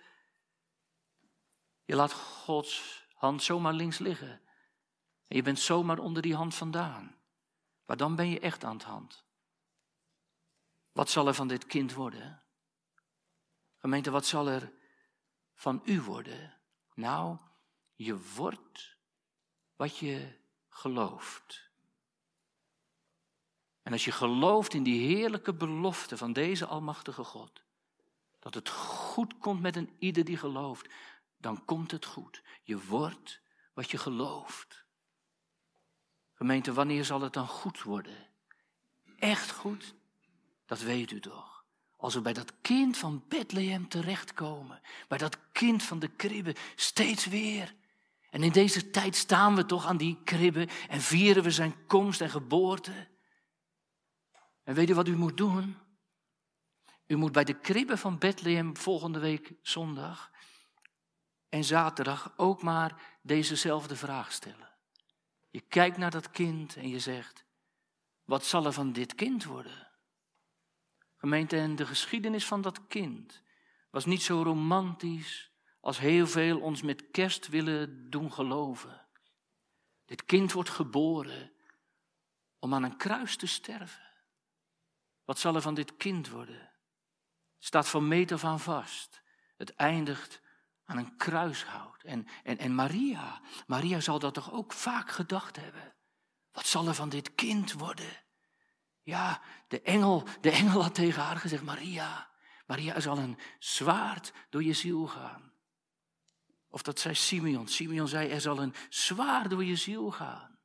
Je 1.85 1.95
laat 1.95 2.13
Gods 2.13 3.05
hand 3.13 3.43
zomaar 3.43 3.73
links 3.73 3.97
liggen. 3.97 4.41
En 5.27 5.35
je 5.35 5.41
bent 5.41 5.59
zomaar 5.59 5.99
onder 5.99 6.21
die 6.21 6.35
hand 6.35 6.55
vandaan. 6.55 7.15
Maar 7.85 7.97
dan 7.97 8.15
ben 8.15 8.29
je 8.29 8.39
echt 8.39 8.63
aan 8.63 8.73
het 8.73 8.83
hand. 8.83 9.23
Wat 10.91 11.09
zal 11.09 11.27
er 11.27 11.33
van 11.33 11.47
dit 11.47 11.65
kind 11.65 11.93
worden? 11.93 12.43
Gemeente, 13.77 14.11
wat 14.11 14.25
zal 14.25 14.47
er 14.49 14.71
van 15.53 15.81
u 15.85 16.01
worden? 16.01 16.57
Nou, 16.93 17.37
je 17.95 18.33
wordt 18.35 18.97
wat 19.75 19.97
je 19.97 20.37
gelooft. 20.69 21.69
En 23.81 23.91
als 23.91 24.05
je 24.05 24.11
gelooft 24.11 24.73
in 24.73 24.83
die 24.83 25.15
heerlijke 25.15 25.53
belofte 25.53 26.17
van 26.17 26.33
deze 26.33 26.65
Almachtige 26.65 27.23
God, 27.23 27.61
dat 28.39 28.53
het 28.53 28.69
goed 28.69 29.37
komt 29.37 29.61
met 29.61 29.75
een 29.75 29.95
ieder 29.99 30.25
die 30.25 30.37
gelooft, 30.37 30.89
dan 31.37 31.65
komt 31.65 31.91
het 31.91 32.05
goed. 32.05 32.43
Je 32.63 32.85
wordt 32.85 33.41
wat 33.73 33.91
je 33.91 33.97
gelooft. 33.97 34.85
Gemeente, 36.33 36.73
wanneer 36.73 37.05
zal 37.05 37.21
het 37.21 37.33
dan 37.33 37.47
goed 37.47 37.81
worden? 37.81 38.27
Echt 39.17 39.51
goed? 39.51 39.95
Dat 40.71 40.81
weet 40.81 41.11
u 41.11 41.19
toch. 41.19 41.65
Als 41.97 42.13
we 42.13 42.21
bij 42.21 42.33
dat 42.33 42.53
kind 42.61 42.97
van 42.97 43.23
Bethlehem 43.27 43.87
terechtkomen, 43.89 44.81
bij 45.07 45.17
dat 45.17 45.37
kind 45.51 45.83
van 45.83 45.99
de 45.99 46.07
kribbe, 46.07 46.55
steeds 46.75 47.25
weer. 47.25 47.75
En 48.29 48.43
in 48.43 48.51
deze 48.51 48.89
tijd 48.89 49.15
staan 49.15 49.55
we 49.55 49.65
toch 49.65 49.85
aan 49.85 49.97
die 49.97 50.21
kribbe 50.23 50.67
en 50.89 51.01
vieren 51.01 51.43
we 51.43 51.51
zijn 51.51 51.85
komst 51.85 52.21
en 52.21 52.29
geboorte. 52.29 53.07
En 54.63 54.73
weet 54.73 54.89
u 54.89 54.93
wat 54.93 55.07
u 55.07 55.15
moet 55.15 55.37
doen? 55.37 55.77
U 57.07 57.15
moet 57.15 57.31
bij 57.31 57.43
de 57.43 57.59
kribbe 57.59 57.97
van 57.97 58.17
Bethlehem 58.17 58.77
volgende 58.77 59.19
week 59.19 59.53
zondag 59.61 60.31
en 61.49 61.63
zaterdag 61.63 62.33
ook 62.35 62.61
maar 62.61 63.01
dezezelfde 63.21 63.95
vraag 63.95 64.31
stellen. 64.31 64.71
Je 65.49 65.61
kijkt 65.61 65.97
naar 65.97 66.11
dat 66.11 66.31
kind 66.31 66.75
en 66.75 66.89
je 66.89 66.99
zegt, 66.99 67.45
wat 68.23 68.45
zal 68.45 68.65
er 68.65 68.73
van 68.73 68.91
dit 68.91 69.15
kind 69.15 69.43
worden? 69.43 69.89
Gemeente, 71.21 71.57
en 71.57 71.75
de 71.75 71.85
geschiedenis 71.85 72.45
van 72.45 72.61
dat 72.61 72.87
kind 72.87 73.43
was 73.89 74.05
niet 74.05 74.21
zo 74.21 74.41
romantisch 74.41 75.51
als 75.79 75.99
heel 75.99 76.27
veel 76.27 76.59
ons 76.59 76.81
met 76.81 77.11
kerst 77.11 77.47
willen 77.47 78.09
doen 78.09 78.33
geloven. 78.33 79.07
Dit 80.05 80.25
kind 80.25 80.51
wordt 80.51 80.69
geboren 80.69 81.51
om 82.59 82.73
aan 82.73 82.83
een 82.83 82.97
kruis 82.97 83.35
te 83.35 83.47
sterven. 83.47 84.13
Wat 85.25 85.39
zal 85.39 85.55
er 85.55 85.61
van 85.61 85.73
dit 85.73 85.97
kind 85.97 86.29
worden? 86.29 86.59
Het 87.55 87.65
staat 87.65 87.89
van 87.89 88.07
meet 88.07 88.31
af 88.31 88.43
aan 88.43 88.59
vast. 88.59 89.21
Het 89.57 89.75
eindigt 89.75 90.41
aan 90.85 90.97
een 90.97 91.17
kruishout. 91.17 92.03
En, 92.03 92.27
en, 92.43 92.57
en 92.57 92.75
Maria, 92.75 93.41
Maria 93.67 93.99
zal 93.99 94.19
dat 94.19 94.33
toch 94.33 94.51
ook 94.51 94.73
vaak 94.73 95.09
gedacht 95.11 95.55
hebben. 95.55 95.95
Wat 96.51 96.65
zal 96.65 96.87
er 96.87 96.95
van 96.95 97.09
dit 97.09 97.35
kind 97.35 97.73
worden? 97.73 98.23
Ja, 99.03 99.41
de 99.67 99.81
engel, 99.81 100.27
de 100.41 100.51
engel 100.51 100.81
had 100.81 100.95
tegen 100.95 101.21
haar 101.23 101.37
gezegd, 101.37 101.63
Maria, 101.63 102.29
Maria 102.65 102.99
zal 102.99 103.17
een 103.17 103.37
zwaard 103.59 104.33
door 104.49 104.63
je 104.63 104.73
ziel 104.73 105.07
gaan. 105.07 105.53
Of 106.69 106.81
dat 106.81 106.99
zei 106.99 107.15
Simeon. 107.15 107.67
Simeon 107.67 108.07
zei, 108.07 108.29
er 108.29 108.41
zal 108.41 108.59
een 108.59 108.73
zwaard 108.89 109.49
door 109.49 109.63
je 109.63 109.75
ziel 109.75 110.11
gaan. 110.11 110.59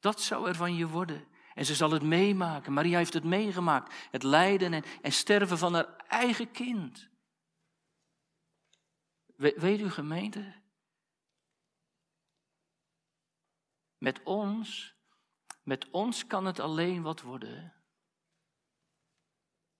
Dat 0.00 0.20
zou 0.20 0.48
er 0.48 0.54
van 0.54 0.74
je 0.74 0.88
worden. 0.88 1.28
En 1.54 1.64
ze 1.64 1.74
zal 1.74 1.90
het 1.90 2.02
meemaken. 2.02 2.72
Maria 2.72 2.98
heeft 2.98 3.12
het 3.12 3.24
meegemaakt. 3.24 3.94
Het 4.10 4.22
lijden 4.22 4.72
en, 4.72 4.84
en 5.02 5.12
sterven 5.12 5.58
van 5.58 5.74
haar 5.74 5.96
eigen 5.96 6.50
kind. 6.50 7.08
weet 9.36 9.80
u 9.80 9.90
gemeente? 9.90 10.54
Met 13.98 14.22
ons, 14.22 14.95
met 15.66 15.90
ons 15.90 16.26
kan 16.26 16.44
het 16.44 16.60
alleen 16.60 17.02
wat 17.02 17.20
worden. 17.20 17.74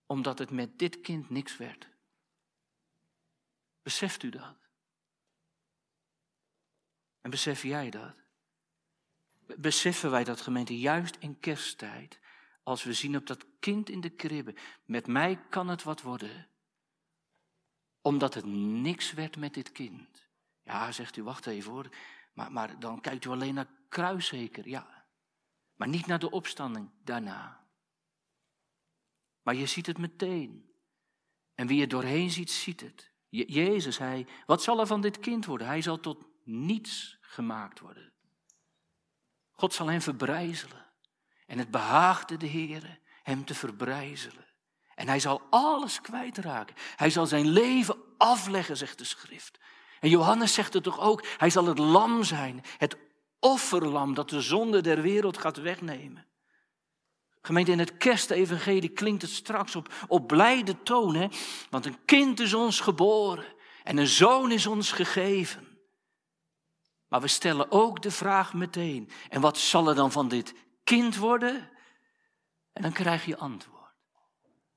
Omdat 0.06 0.38
het 0.38 0.50
met 0.50 0.78
dit 0.78 1.00
kind 1.00 1.30
niks 1.30 1.56
werd. 1.56 1.88
Beseft 3.82 4.22
u 4.22 4.30
dat? 4.30 4.56
En 7.20 7.30
besef 7.30 7.62
jij 7.62 7.90
dat? 7.90 8.14
Beseffen 9.56 10.10
wij 10.10 10.24
dat 10.24 10.40
gemeente 10.40 10.78
juist 10.78 11.16
in 11.16 11.40
kersttijd, 11.40 12.20
als 12.62 12.84
we 12.84 12.92
zien 12.92 13.16
op 13.16 13.26
dat 13.26 13.46
kind 13.60 13.88
in 13.88 14.00
de 14.00 14.10
kribbe, 14.10 14.54
met 14.84 15.06
mij 15.06 15.48
kan 15.48 15.68
het 15.68 15.82
wat 15.82 16.02
worden, 16.02 16.48
omdat 18.00 18.34
het 18.34 18.44
niks 18.44 19.12
werd 19.12 19.36
met 19.36 19.54
dit 19.54 19.72
kind. 19.72 20.28
Ja, 20.62 20.92
zegt 20.92 21.16
u, 21.16 21.22
wacht 21.22 21.46
even 21.46 21.72
hoor, 21.72 21.88
maar, 22.32 22.52
maar 22.52 22.78
dan 22.78 23.00
kijkt 23.00 23.24
u 23.24 23.28
alleen 23.28 23.54
naar 23.54 23.70
kruis 23.88 24.26
zeker, 24.26 24.68
ja. 24.68 24.95
Maar 25.76 25.88
niet 25.88 26.06
naar 26.06 26.18
de 26.18 26.30
opstanding 26.30 26.90
daarna. 27.04 27.66
Maar 29.42 29.54
je 29.54 29.66
ziet 29.66 29.86
het 29.86 29.98
meteen. 29.98 30.70
En 31.54 31.66
wie 31.66 31.80
er 31.80 31.88
doorheen 31.88 32.30
ziet, 32.30 32.50
ziet 32.50 32.80
het. 32.80 33.10
Jezus, 33.28 33.98
hij, 33.98 34.26
wat 34.46 34.62
zal 34.62 34.80
er 34.80 34.86
van 34.86 35.00
dit 35.00 35.18
kind 35.18 35.44
worden? 35.44 35.66
Hij 35.66 35.82
zal 35.82 36.00
tot 36.00 36.24
niets 36.44 37.18
gemaakt 37.20 37.80
worden. 37.80 38.12
God 39.52 39.74
zal 39.74 39.86
hem 39.86 40.00
verbrijzelen. 40.00 40.84
En 41.46 41.58
het 41.58 41.70
behaagde 41.70 42.36
de 42.36 42.46
Heer 42.46 43.00
hem 43.22 43.44
te 43.44 43.54
verbrijzelen. 43.54 44.46
En 44.94 45.08
hij 45.08 45.20
zal 45.20 45.42
alles 45.50 46.00
kwijtraken. 46.00 46.76
Hij 46.96 47.10
zal 47.10 47.26
zijn 47.26 47.48
leven 47.48 47.96
afleggen, 48.18 48.76
zegt 48.76 48.98
de 48.98 49.04
schrift. 49.04 49.58
En 50.00 50.08
Johannes 50.08 50.54
zegt 50.54 50.72
het 50.72 50.82
toch 50.82 51.00
ook, 51.00 51.26
hij 51.36 51.50
zal 51.50 51.66
het 51.66 51.78
lam 51.78 52.24
zijn, 52.24 52.62
het 52.78 52.96
offerlam 53.46 54.14
dat 54.14 54.30
de 54.30 54.40
zonde 54.40 54.80
der 54.80 55.02
wereld 55.02 55.38
gaat 55.38 55.56
wegnemen. 55.56 56.26
Gemeente, 57.40 57.70
in 57.70 57.78
het 57.78 57.96
kerstevangelie 57.96 58.88
klinkt 58.88 59.22
het 59.22 59.30
straks 59.30 59.76
op, 59.76 59.92
op 60.08 60.26
blijde 60.26 60.82
toon, 60.82 61.14
hè? 61.14 61.28
want 61.70 61.86
een 61.86 62.04
kind 62.04 62.40
is 62.40 62.54
ons 62.54 62.80
geboren 62.80 63.54
en 63.82 63.96
een 63.96 64.06
zoon 64.06 64.52
is 64.52 64.66
ons 64.66 64.92
gegeven. 64.92 65.78
Maar 67.08 67.20
we 67.20 67.28
stellen 67.28 67.70
ook 67.70 68.02
de 68.02 68.10
vraag 68.10 68.54
meteen: 68.54 69.10
en 69.28 69.40
wat 69.40 69.58
zal 69.58 69.88
er 69.88 69.94
dan 69.94 70.12
van 70.12 70.28
dit 70.28 70.54
kind 70.84 71.16
worden? 71.16 71.70
En 72.72 72.82
dan 72.82 72.92
krijg 72.92 73.24
je 73.24 73.36
antwoord. 73.36 73.76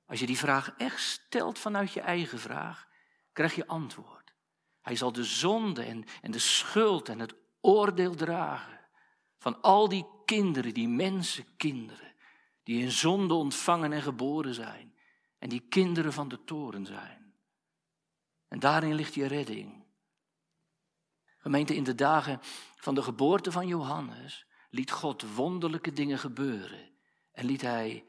Als 0.05 0.19
je 0.19 0.25
die 0.25 0.37
vraag 0.37 0.73
echt 0.77 1.01
stelt 1.01 1.59
vanuit 1.59 1.93
je 1.93 2.01
eigen 2.01 2.39
vraag, 2.39 2.87
krijg 3.33 3.55
je 3.55 3.67
antwoord. 3.67 4.33
Hij 4.81 4.95
zal 4.95 5.11
de 5.11 5.23
zonde 5.23 5.83
en, 5.83 6.05
en 6.21 6.31
de 6.31 6.39
schuld 6.39 7.09
en 7.09 7.19
het 7.19 7.35
oordeel 7.61 8.15
dragen 8.15 8.79
van 9.37 9.61
al 9.61 9.89
die 9.89 10.05
kinderen, 10.25 10.73
die 10.73 10.87
mensenkinderen, 10.87 12.15
die 12.63 12.81
in 12.81 12.91
zonde 12.91 13.33
ontvangen 13.33 13.93
en 13.93 14.01
geboren 14.01 14.53
zijn. 14.53 14.97
En 15.37 15.49
die 15.49 15.67
kinderen 15.69 16.13
van 16.13 16.27
de 16.27 16.43
toren 16.43 16.85
zijn. 16.85 17.33
En 18.47 18.59
daarin 18.59 18.93
ligt 18.93 19.13
je 19.13 19.25
redding. 19.25 19.85
Gemeente, 21.37 21.75
in 21.75 21.83
de 21.83 21.95
dagen 21.95 22.39
van 22.75 22.95
de 22.95 23.01
geboorte 23.03 23.51
van 23.51 23.67
Johannes 23.67 24.45
liet 24.69 24.91
God 24.91 25.35
wonderlijke 25.35 25.93
dingen 25.93 26.19
gebeuren. 26.19 26.91
En 27.31 27.45
liet 27.45 27.61
hij 27.61 28.05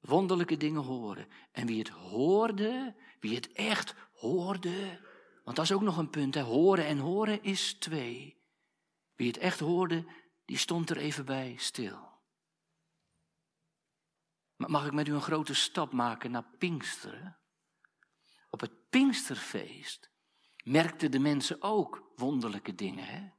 wonderlijke 0.00 0.56
dingen 0.56 0.82
horen. 0.82 1.26
En 1.52 1.66
wie 1.66 1.78
het 1.78 1.88
hoorde, 1.88 2.96
wie 3.20 3.34
het 3.34 3.52
echt 3.52 3.94
hoorde, 4.12 5.00
want 5.44 5.56
dat 5.56 5.64
is 5.64 5.72
ook 5.72 5.82
nog 5.82 5.96
een 5.96 6.10
punt, 6.10 6.34
hè? 6.34 6.40
horen 6.40 6.86
en 6.86 6.98
horen 6.98 7.42
is 7.42 7.72
twee. 7.72 8.41
Wie 9.22 9.30
het 9.30 9.40
echt 9.40 9.60
hoorde, 9.60 10.04
die 10.44 10.56
stond 10.56 10.90
er 10.90 10.96
even 10.96 11.24
bij 11.24 11.54
stil. 11.58 12.10
Mag 14.56 14.86
ik 14.86 14.92
met 14.92 15.08
u 15.08 15.14
een 15.14 15.22
grote 15.22 15.54
stap 15.54 15.92
maken 15.92 16.30
naar 16.30 16.44
Pinksteren? 16.58 17.38
Op 18.50 18.60
het 18.60 18.88
Pinksterfeest 18.90 20.10
merkten 20.64 21.10
de 21.10 21.18
mensen 21.18 21.62
ook 21.62 22.12
wonderlijke 22.16 22.74
dingen. 22.74 23.04
Hè? 23.04 23.30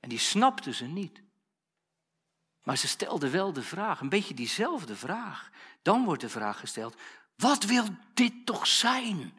En 0.00 0.08
die 0.08 0.18
snapten 0.18 0.74
ze 0.74 0.86
niet. 0.86 1.22
Maar 2.62 2.76
ze 2.76 2.88
stelden 2.88 3.30
wel 3.30 3.52
de 3.52 3.62
vraag, 3.62 4.00
een 4.00 4.08
beetje 4.08 4.34
diezelfde 4.34 4.96
vraag. 4.96 5.50
Dan 5.82 6.04
wordt 6.04 6.20
de 6.20 6.28
vraag 6.28 6.58
gesteld, 6.58 7.00
wat 7.36 7.64
wil 7.64 7.84
dit 8.14 8.46
toch 8.46 8.66
zijn? 8.66 9.38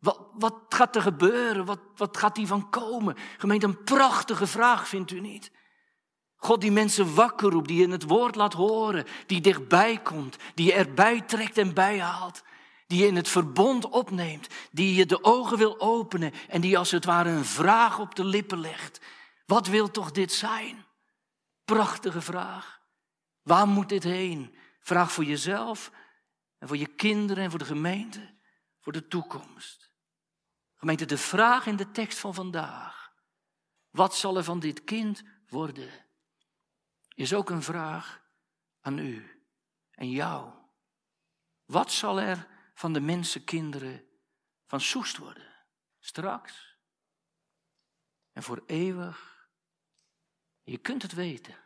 Wat, 0.00 0.20
wat 0.32 0.54
gaat 0.68 0.96
er 0.96 1.02
gebeuren? 1.02 1.64
Wat, 1.64 1.80
wat 1.96 2.16
gaat 2.16 2.36
hiervan 2.36 2.70
komen? 2.70 3.16
Gemeente, 3.38 3.66
een 3.66 3.84
prachtige 3.84 4.46
vraag, 4.46 4.88
vindt 4.88 5.10
u 5.10 5.20
niet? 5.20 5.50
God 6.36 6.60
die 6.60 6.72
mensen 6.72 7.14
wakker 7.14 7.50
roept, 7.50 7.68
die 7.68 7.82
in 7.82 7.90
het 7.90 8.02
woord 8.02 8.34
laat 8.34 8.52
horen, 8.52 9.06
die 9.26 9.40
dichtbij 9.40 9.98
komt, 9.98 10.36
die 10.54 10.66
je 10.66 10.72
erbij 10.72 11.20
trekt 11.20 11.58
en 11.58 11.74
bijhaalt 11.74 12.42
die 12.90 13.00
je 13.00 13.06
in 13.06 13.16
het 13.16 13.28
verbond 13.28 13.88
opneemt, 13.88 14.48
die 14.70 14.94
je 14.94 15.06
de 15.06 15.24
ogen 15.24 15.58
wil 15.58 15.80
openen 15.80 16.32
en 16.48 16.60
die 16.60 16.78
als 16.78 16.90
het 16.90 17.04
ware 17.04 17.30
een 17.30 17.44
vraag 17.44 17.98
op 17.98 18.14
de 18.14 18.24
lippen 18.24 18.60
legt. 18.60 19.00
Wat 19.46 19.66
wil 19.66 19.90
toch 19.90 20.10
dit 20.10 20.32
zijn? 20.32 20.84
Prachtige 21.64 22.20
vraag. 22.20 22.80
Waar 23.42 23.68
moet 23.68 23.88
dit 23.88 24.02
heen? 24.02 24.54
Vraag 24.80 25.12
voor 25.12 25.24
jezelf 25.24 25.90
en 26.58 26.68
voor 26.68 26.76
je 26.76 26.86
kinderen 26.86 27.44
en 27.44 27.50
voor 27.50 27.58
de 27.58 27.64
gemeente, 27.64 28.34
voor 28.80 28.92
de 28.92 29.08
toekomst. 29.08 29.79
Gemeente, 30.80 31.04
de 31.04 31.18
vraag 31.18 31.66
in 31.66 31.76
de 31.76 31.90
tekst 31.90 32.18
van 32.18 32.34
vandaag. 32.34 33.12
Wat 33.90 34.14
zal 34.14 34.36
er 34.36 34.44
van 34.44 34.60
dit 34.60 34.84
kind 34.84 35.22
worden? 35.48 36.06
Is 37.14 37.34
ook 37.34 37.50
een 37.50 37.62
vraag 37.62 38.22
aan 38.80 38.98
u 38.98 39.44
en 39.90 40.10
jou. 40.10 40.52
Wat 41.64 41.92
zal 41.92 42.20
er 42.20 42.48
van 42.74 42.92
de 42.92 43.00
mensenkinderen 43.00 44.04
van 44.66 44.80
Soest 44.80 45.16
worden. 45.16 45.54
Straks. 45.98 46.76
En 48.32 48.42
voor 48.42 48.62
eeuwig. 48.66 49.48
Je 50.62 50.78
kunt 50.78 51.02
het 51.02 51.12
weten. 51.12 51.58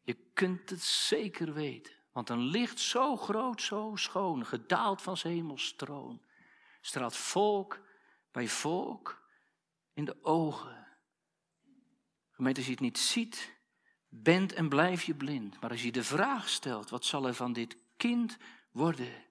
Je 0.00 0.14
kunt 0.14 0.70
het 0.70 0.82
zeker 0.82 1.52
weten. 1.52 1.94
Want 2.12 2.28
een 2.28 2.42
licht 2.42 2.80
zo 2.80 3.16
groot, 3.16 3.62
zo 3.62 3.92
schoon, 3.96 4.46
gedaald 4.46 5.02
van 5.02 5.16
hemels 5.22 5.74
troon, 5.76 6.26
straalt 6.88 7.16
volk 7.16 7.80
bij 8.30 8.48
volk 8.48 9.22
in 9.92 10.04
de 10.04 10.24
ogen. 10.24 10.86
Gemeente, 12.30 12.58
als 12.58 12.66
je 12.68 12.74
het 12.74 12.82
niet 12.82 12.98
ziet, 12.98 13.56
bent 14.08 14.52
en 14.52 14.68
blijf 14.68 15.02
je 15.02 15.14
blind. 15.14 15.60
Maar 15.60 15.70
als 15.70 15.82
je 15.82 15.92
de 15.92 16.04
vraag 16.04 16.48
stelt, 16.48 16.90
wat 16.90 17.04
zal 17.04 17.26
er 17.26 17.34
van 17.34 17.52
dit 17.52 17.76
kind 17.96 18.36
worden? 18.70 19.26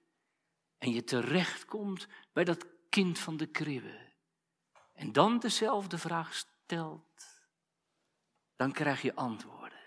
en 0.78 0.92
je 0.92 1.04
terechtkomt 1.04 2.06
bij 2.32 2.44
dat 2.44 2.66
kind 2.88 3.18
van 3.18 3.36
de 3.36 3.46
kribbe 3.46 4.06
en 4.94 5.12
dan 5.12 5.38
dezelfde 5.38 5.98
vraag 5.98 6.34
stelt, 6.34 7.46
dan 8.56 8.72
krijg 8.72 9.02
je 9.02 9.14
antwoorden. 9.14 9.78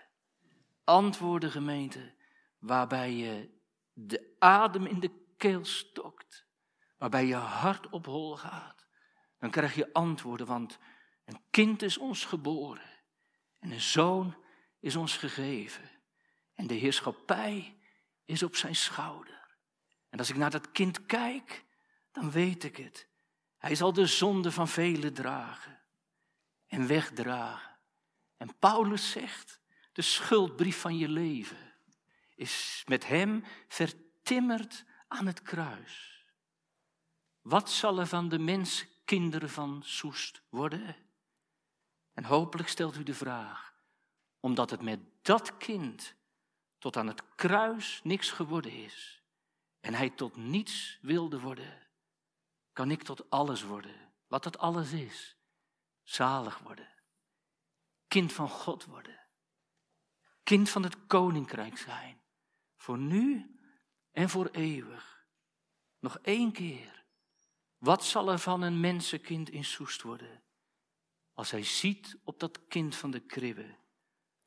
Antwoorden, 0.84 1.50
gemeente, 1.50 2.14
waarbij 2.58 3.12
je 3.12 3.50
de 3.92 4.36
adem 4.38 4.86
in 4.86 5.00
de 5.00 5.10
keel 5.36 5.64
stokt, 5.64 6.46
waarbij 7.02 7.26
je 7.26 7.34
hart 7.34 7.88
op 7.88 8.06
hol 8.06 8.36
gaat. 8.36 8.86
Dan 9.38 9.50
krijg 9.50 9.74
je 9.74 9.92
antwoorden, 9.92 10.46
want 10.46 10.78
een 11.24 11.40
kind 11.50 11.82
is 11.82 11.98
ons 11.98 12.24
geboren 12.24 12.90
en 13.58 13.70
een 13.70 13.80
zoon 13.80 14.36
is 14.80 14.96
ons 14.96 15.16
gegeven. 15.16 15.90
En 16.54 16.66
de 16.66 16.74
heerschappij 16.74 17.78
is 18.24 18.42
op 18.42 18.56
zijn 18.56 18.76
schouder. 18.76 19.56
En 20.08 20.18
als 20.18 20.30
ik 20.30 20.36
naar 20.36 20.50
dat 20.50 20.72
kind 20.72 21.06
kijk, 21.06 21.64
dan 22.12 22.30
weet 22.30 22.64
ik 22.64 22.76
het. 22.76 23.08
Hij 23.58 23.74
zal 23.74 23.92
de 23.92 24.06
zonde 24.06 24.52
van 24.52 24.68
velen 24.68 25.14
dragen 25.14 25.80
en 26.66 26.86
wegdragen. 26.86 27.78
En 28.36 28.58
Paulus 28.58 29.10
zegt, 29.10 29.60
de 29.92 30.02
schuldbrief 30.02 30.80
van 30.80 30.98
je 30.98 31.08
leven 31.08 31.74
is 32.34 32.82
met 32.86 33.06
hem 33.06 33.44
vertimmerd 33.68 34.84
aan 35.08 35.26
het 35.26 35.42
kruis. 35.42 36.11
Wat 37.42 37.70
zal 37.70 37.98
er 37.98 38.06
van 38.06 38.28
de 38.28 38.38
menskinderen 38.38 39.50
van 39.50 39.82
Soest 39.84 40.42
worden? 40.48 40.96
En 42.12 42.24
hopelijk 42.24 42.68
stelt 42.68 42.96
u 42.96 43.02
de 43.02 43.14
vraag, 43.14 43.74
omdat 44.40 44.70
het 44.70 44.82
met 44.82 45.00
dat 45.22 45.56
kind 45.56 46.14
tot 46.78 46.96
aan 46.96 47.06
het 47.06 47.34
kruis 47.34 48.00
niks 48.02 48.30
geworden 48.30 48.72
is 48.72 49.22
en 49.80 49.94
hij 49.94 50.10
tot 50.10 50.36
niets 50.36 50.98
wilde 51.00 51.40
worden, 51.40 51.88
kan 52.72 52.90
ik 52.90 53.02
tot 53.02 53.30
alles 53.30 53.62
worden, 53.62 54.12
wat 54.26 54.42
dat 54.42 54.58
alles 54.58 54.92
is. 54.92 55.36
Zalig 56.02 56.58
worden, 56.58 56.88
kind 58.08 58.32
van 58.32 58.48
God 58.48 58.84
worden, 58.84 59.20
kind 60.42 60.70
van 60.70 60.82
het 60.82 61.06
koninkrijk 61.06 61.78
zijn, 61.78 62.20
voor 62.76 62.98
nu 62.98 63.56
en 64.10 64.28
voor 64.28 64.46
eeuwig. 64.46 65.26
Nog 65.98 66.18
één 66.18 66.52
keer, 66.52 67.01
wat 67.82 68.04
zal 68.04 68.30
er 68.30 68.38
van 68.38 68.62
een 68.62 68.80
mensenkind 68.80 69.50
in 69.50 69.64
Soest 69.64 70.02
worden? 70.02 70.42
Als 71.32 71.50
hij 71.50 71.64
ziet 71.64 72.18
op 72.24 72.40
dat 72.40 72.66
kind 72.68 72.96
van 72.96 73.10
de 73.10 73.20
kribbe, 73.20 73.76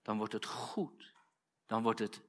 dan 0.01 0.17
wordt 0.17 0.33
het 0.33 0.45
goed. 0.45 1.13
Dan 1.65 1.83
wordt 1.83 1.99
het 1.99 2.21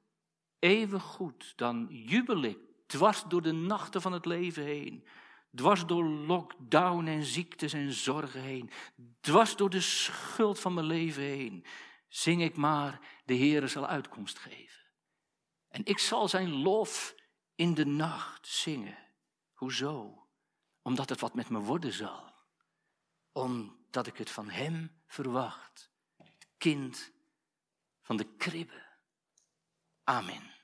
eeuwig 0.59 1.03
goed. 1.03 1.53
Dan 1.55 1.87
jubel 1.89 2.41
ik 2.41 2.57
dwars 2.87 3.23
door 3.23 3.41
de 3.41 3.51
nachten 3.51 4.01
van 4.01 4.11
het 4.11 4.25
leven 4.25 4.63
heen. 4.63 5.07
Dwars 5.55 5.85
door 5.85 6.03
lockdown 6.03 7.05
en 7.05 7.23
ziektes 7.23 7.73
en 7.73 7.91
zorgen 7.91 8.41
heen. 8.41 8.69
Dwars 9.19 9.55
door 9.55 9.69
de 9.69 9.81
schuld 9.81 10.59
van 10.59 10.73
mijn 10.73 10.85
leven 10.85 11.23
heen. 11.23 11.65
Zing 12.07 12.41
ik 12.41 12.57
maar, 12.57 13.21
de 13.25 13.37
Heere 13.37 13.67
zal 13.67 13.87
uitkomst 13.87 14.39
geven. 14.39 14.83
En 15.67 15.85
ik 15.85 15.99
zal 15.99 16.27
zijn 16.27 16.49
lof 16.51 17.15
in 17.55 17.73
de 17.73 17.85
nacht 17.85 18.47
zingen. 18.47 18.97
Hoezo? 19.53 20.26
Omdat 20.87 21.09
het 21.09 21.19
wat 21.19 21.33
met 21.33 21.49
me 21.49 21.59
worden 21.59 21.93
zal. 21.93 22.33
Omdat 23.31 24.07
ik 24.07 24.17
het 24.17 24.29
van 24.29 24.49
Hem 24.49 25.01
verwacht. 25.05 25.91
Kind 26.57 27.11
van 28.01 28.17
de 28.17 28.35
kribbe. 28.37 28.85
Amen. 30.03 30.56